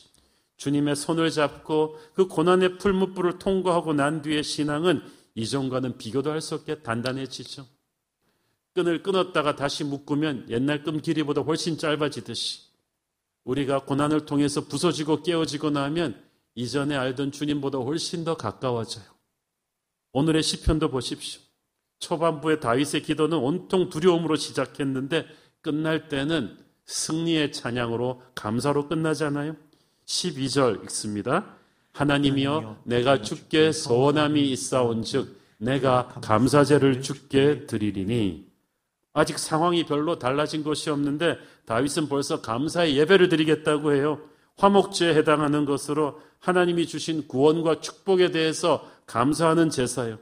주님의 0.56 0.96
손을 0.96 1.30
잡고 1.30 1.98
그 2.14 2.26
고난의 2.28 2.78
풀무불을 2.78 3.38
통과하고 3.38 3.92
난 3.92 4.22
뒤의 4.22 4.42
신앙은 4.42 5.02
이전과는 5.34 5.98
비교도 5.98 6.30
할 6.30 6.40
수 6.40 6.54
없게 6.54 6.82
단단해지죠. 6.82 7.66
끈을 8.74 9.02
끊었다가 9.02 9.54
다시 9.54 9.84
묶으면 9.84 10.48
옛날 10.48 10.82
끈 10.82 11.00
길이보다 11.02 11.42
훨씬 11.42 11.76
짧아지듯이 11.76 12.71
우리가 13.44 13.84
고난을 13.84 14.24
통해서 14.26 14.62
부서지고 14.62 15.22
깨어지고 15.22 15.70
나면 15.70 16.22
이전에 16.54 16.96
알던 16.96 17.32
주님보다 17.32 17.78
훨씬 17.78 18.24
더 18.24 18.36
가까워져요. 18.36 19.04
오늘의 20.12 20.42
시편도 20.42 20.90
보십시오. 20.90 21.40
초반부의 21.98 22.60
다윗의 22.60 23.02
기도는 23.02 23.38
온통 23.38 23.88
두려움으로 23.88 24.36
시작했는데 24.36 25.26
끝날 25.60 26.08
때는 26.08 26.58
승리의 26.86 27.52
찬양으로 27.52 28.22
감사로 28.34 28.88
끝나잖아요. 28.88 29.56
12절 30.04 30.82
읽습니다. 30.84 31.56
하나님이여 31.92 32.82
내가 32.84 33.22
주께 33.22 33.70
소원함이 33.70 34.50
있사온즉 34.50 35.40
내가 35.58 36.08
감사제를 36.08 37.02
주께 37.02 37.66
드리리니 37.66 38.51
아직 39.12 39.38
상황이 39.38 39.84
별로 39.84 40.18
달라진 40.18 40.64
것이 40.64 40.90
없는데 40.90 41.38
다윗은 41.66 42.08
벌써 42.08 42.40
감사의 42.40 42.96
예배를 42.96 43.28
드리겠다고 43.28 43.92
해요. 43.92 44.20
화목제에 44.56 45.14
해당하는 45.14 45.64
것으로 45.64 46.20
하나님이 46.40 46.86
주신 46.86 47.26
구원과 47.28 47.80
축복에 47.80 48.30
대해서 48.30 48.88
감사하는 49.06 49.70
제사요. 49.70 50.18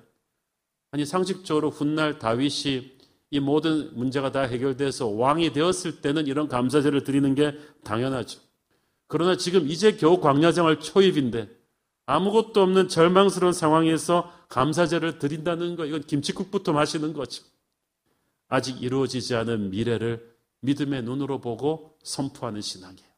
아니 0.93 1.07
상식적으로 1.07 1.71
훗날 1.71 2.19
다윗이 2.19 2.99
이 3.31 3.39
모든 3.39 3.95
문제가 3.95 4.33
다 4.33 4.43
해결돼서 4.43 5.07
왕이 5.07 5.53
되었을 5.53 6.01
때는 6.01 6.27
이런 6.27 6.49
감사제를 6.49 7.05
드리는 7.05 7.35
게 7.35 7.57
당연하죠. 7.85 8.41
그러나 9.07 9.37
지금 9.37 9.69
이제 9.69 9.97
겨우 9.97 10.21
광야생활 10.21 10.81
초입인데 10.81 11.49
아무것도 12.07 12.61
없는 12.61 12.89
절망스러운 12.89 13.53
상황에서 13.53 14.33
감사제를 14.49 15.21
드린다는 15.21 15.77
거, 15.77 15.85
이건 15.85 16.03
김치국부터 16.03 16.73
마시는 16.73 17.13
거죠. 17.13 17.45
아직 18.51 18.83
이루어지지 18.83 19.35
않은 19.37 19.71
미래를 19.71 20.29
믿음의 20.61 21.05
눈으로 21.05 21.41
보고 21.41 21.97
선포하는 22.03 22.61
신앙이에요. 22.61 23.09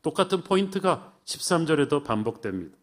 똑같은 0.00 0.42
포인트가 0.42 1.12
13절에도 1.24 2.04
반복됩니다. 2.04 2.76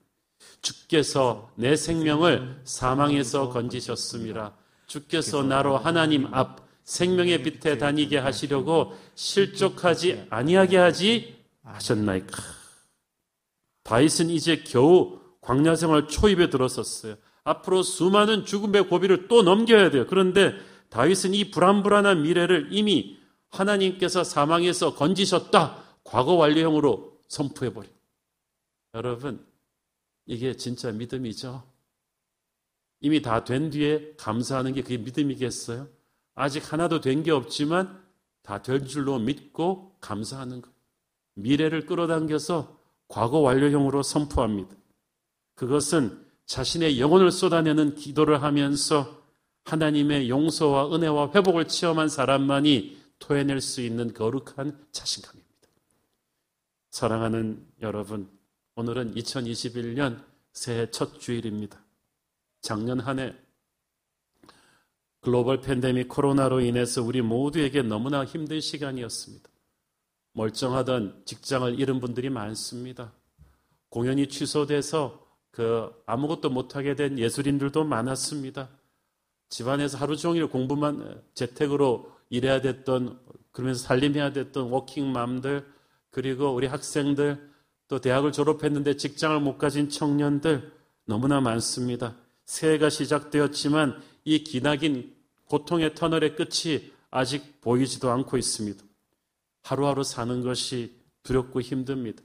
주께서 0.61 1.49
내 1.55 1.75
생명을 1.75 2.61
사망에서 2.65 3.49
건지셨습니다. 3.49 4.55
주께서 4.85 5.41
나로 5.41 5.77
하나님 5.77 6.31
앞 6.33 6.61
생명의 6.83 7.41
빛에 7.43 7.77
다니게 7.77 8.17
하시려고 8.17 8.93
실족하지 9.15 10.27
아니하게 10.29 10.77
하지 10.77 11.37
하셨나이까. 11.63 12.37
다윗은 13.83 14.29
이제 14.29 14.63
겨우 14.65 15.19
광야 15.39 15.77
생활 15.77 16.09
초입에 16.09 16.49
들어섰어요. 16.49 17.15
앞으로 17.45 17.83
수많은 17.83 18.45
죽음의 18.45 18.89
고비를 18.89 19.27
또 19.29 19.43
넘겨야 19.43 19.91
돼요. 19.91 20.05
그런데 20.07 20.53
다윗은 20.93 21.33
이 21.33 21.49
불안불안한 21.49 22.21
미래를 22.21 22.67
이미 22.71 23.17
하나님께서 23.49 24.23
사망에서 24.23 24.93
건지셨다. 24.93 25.83
과거 26.03 26.33
완료형으로 26.35 27.19
선포해버려. 27.27 27.89
여러분, 28.93 29.43
이게 30.27 30.55
진짜 30.55 30.91
믿음이죠. 30.91 31.63
이미 33.01 33.23
다 33.23 33.43
된 33.43 33.71
뒤에 33.71 34.13
감사하는 34.17 34.73
게 34.73 34.83
그게 34.83 34.97
믿음이겠어요? 34.97 35.87
아직 36.35 36.71
하나도 36.71 37.01
된 37.01 37.23
게 37.23 37.31
없지만 37.31 37.99
다 38.43 38.61
될 38.61 38.85
줄로 38.85 39.17
믿고 39.17 39.97
감사하는 39.99 40.61
것. 40.61 40.71
미래를 41.33 41.87
끌어당겨서 41.87 42.77
과거 43.07 43.39
완료형으로 43.39 44.03
선포합니다. 44.03 44.75
그것은 45.55 46.23
자신의 46.45 46.99
영혼을 46.99 47.31
쏟아내는 47.31 47.95
기도를 47.95 48.43
하면서 48.43 49.22
하나님의 49.65 50.29
용서와 50.29 50.93
은혜와 50.93 51.31
회복을 51.33 51.67
체험한 51.67 52.09
사람만이 52.09 53.01
토해낼 53.19 53.61
수 53.61 53.81
있는 53.81 54.13
거룩한 54.13 54.87
자신감입니다. 54.91 55.67
사랑하는 56.91 57.65
여러분, 57.81 58.29
오늘은 58.75 59.15
2021년 59.15 60.23
새해 60.51 60.89
첫 60.91 61.19
주일입니다. 61.19 61.79
작년 62.61 62.99
한 62.99 63.19
해 63.19 63.33
글로벌 65.23 65.61
팬데믹 65.61 66.09
코로나로 66.09 66.59
인해서 66.59 67.01
우리 67.01 67.21
모두에게 67.21 67.81
너무나 67.81 68.25
힘든 68.25 68.59
시간이었습니다. 68.59 69.49
멀쩡하던 70.33 71.23
직장을 71.25 71.79
잃은 71.79 72.01
분들이 72.01 72.29
많습니다. 72.29 73.13
공연이 73.87 74.27
취소돼서 74.27 75.25
그 75.49 75.89
아무것도 76.05 76.49
못하게 76.49 76.95
된 76.95 77.17
예술인들도 77.17 77.85
많았습니다. 77.85 78.69
집안에서 79.53 79.99
하루 79.99 80.17
종일 80.17 80.47
공부만 80.47 81.21
재택으로 81.35 82.11
일해야 82.31 82.59
됐던 82.61 83.19
그러면서 83.51 83.83
살림해야 83.83 84.33
됐던 84.33 84.71
워킹맘들 84.71 85.63
그리고 86.09 86.55
우리 86.55 86.65
학생들 86.65 87.51
또 87.87 88.01
대학을 88.01 88.31
졸업했는데 88.31 88.97
직장을 88.97 89.39
못 89.41 89.59
가진 89.59 89.89
청년들 89.89 90.71
너무나 91.05 91.39
많습니다. 91.39 92.15
새해가 92.45 92.89
시작되었지만 92.89 94.01
이 94.25 94.43
기나긴 94.43 95.13
고통의 95.45 95.93
터널의 95.93 96.35
끝이 96.35 96.91
아직 97.11 97.61
보이지도 97.61 98.09
않고 98.09 98.37
있습니다. 98.37 98.83
하루하루 99.61 100.03
사는 100.03 100.41
것이 100.41 100.95
두렵고 101.21 101.61
힘듭니다. 101.61 102.23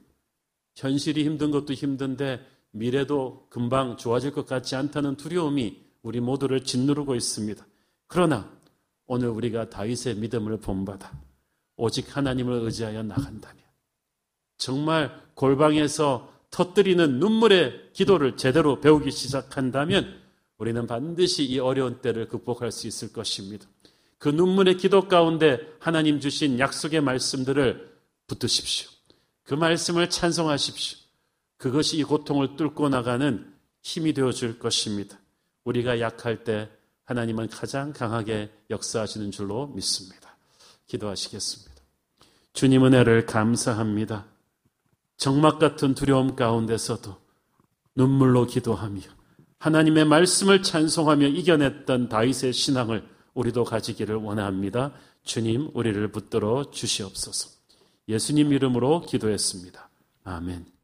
현실이 0.75 1.25
힘든 1.25 1.51
것도 1.51 1.73
힘든데 1.73 2.43
미래도 2.71 3.45
금방 3.51 3.97
좋아질 3.97 4.31
것 4.31 4.47
같지 4.47 4.75
않다는 4.75 5.15
두려움이 5.15 5.88
우리 6.01 6.19
모두를 6.19 6.63
짓누르고 6.63 7.15
있습니다. 7.15 7.65
그러나 8.07 8.51
오늘 9.05 9.29
우리가 9.29 9.69
다윗의 9.69 10.15
믿음을 10.15 10.57
본받아 10.57 11.11
오직 11.75 12.15
하나님을 12.15 12.53
의지하여 12.61 13.03
나간다면 13.03 13.63
정말 14.57 15.21
골방에서 15.35 16.31
터뜨리는 16.51 17.19
눈물의 17.19 17.91
기도를 17.93 18.37
제대로 18.37 18.79
배우기 18.81 19.11
시작한다면 19.11 20.19
우리는 20.57 20.85
반드시 20.87 21.45
이 21.45 21.59
어려운 21.59 22.01
때를 22.01 22.27
극복할 22.27 22.71
수 22.71 22.87
있을 22.87 23.13
것입니다. 23.13 23.65
그 24.17 24.27
눈물의 24.27 24.77
기도 24.77 25.07
가운데 25.07 25.59
하나님 25.79 26.19
주신 26.19 26.59
약속의 26.59 27.01
말씀들을 27.01 27.97
붙드십시오. 28.27 28.89
그 29.43 29.53
말씀을 29.53 30.09
찬송하십시오. 30.09 30.99
그것이 31.57 31.97
이 31.97 32.03
고통을 32.03 32.57
뚫고 32.57 32.89
나가는 32.89 33.53
힘이 33.81 34.13
되어 34.13 34.31
줄 34.31 34.59
것입니다. 34.59 35.17
우리가 35.63 35.99
약할 35.99 36.43
때 36.43 36.69
하나님은 37.05 37.49
가장 37.49 37.91
강하게 37.91 38.51
역사하시는 38.69 39.31
줄로 39.31 39.67
믿습니다. 39.67 40.37
기도하시겠습니다. 40.87 41.81
주님 42.53 42.85
은혜를 42.85 43.25
감사합니다. 43.25 44.25
정막 45.17 45.59
같은 45.59 45.95
두려움 45.95 46.35
가운데서도 46.35 47.15
눈물로 47.95 48.45
기도하며 48.45 49.01
하나님의 49.59 50.05
말씀을 50.05 50.63
찬송하며 50.63 51.27
이겨냈던 51.27 52.09
다윗의 52.09 52.53
신앙을 52.53 53.07
우리도 53.33 53.65
가지기를 53.65 54.15
원합니다. 54.15 54.93
주님, 55.23 55.71
우리를 55.73 56.11
붙들어 56.11 56.71
주시옵소서. 56.71 57.49
예수님 58.07 58.53
이름으로 58.53 59.01
기도했습니다. 59.01 59.89
아멘. 60.23 60.78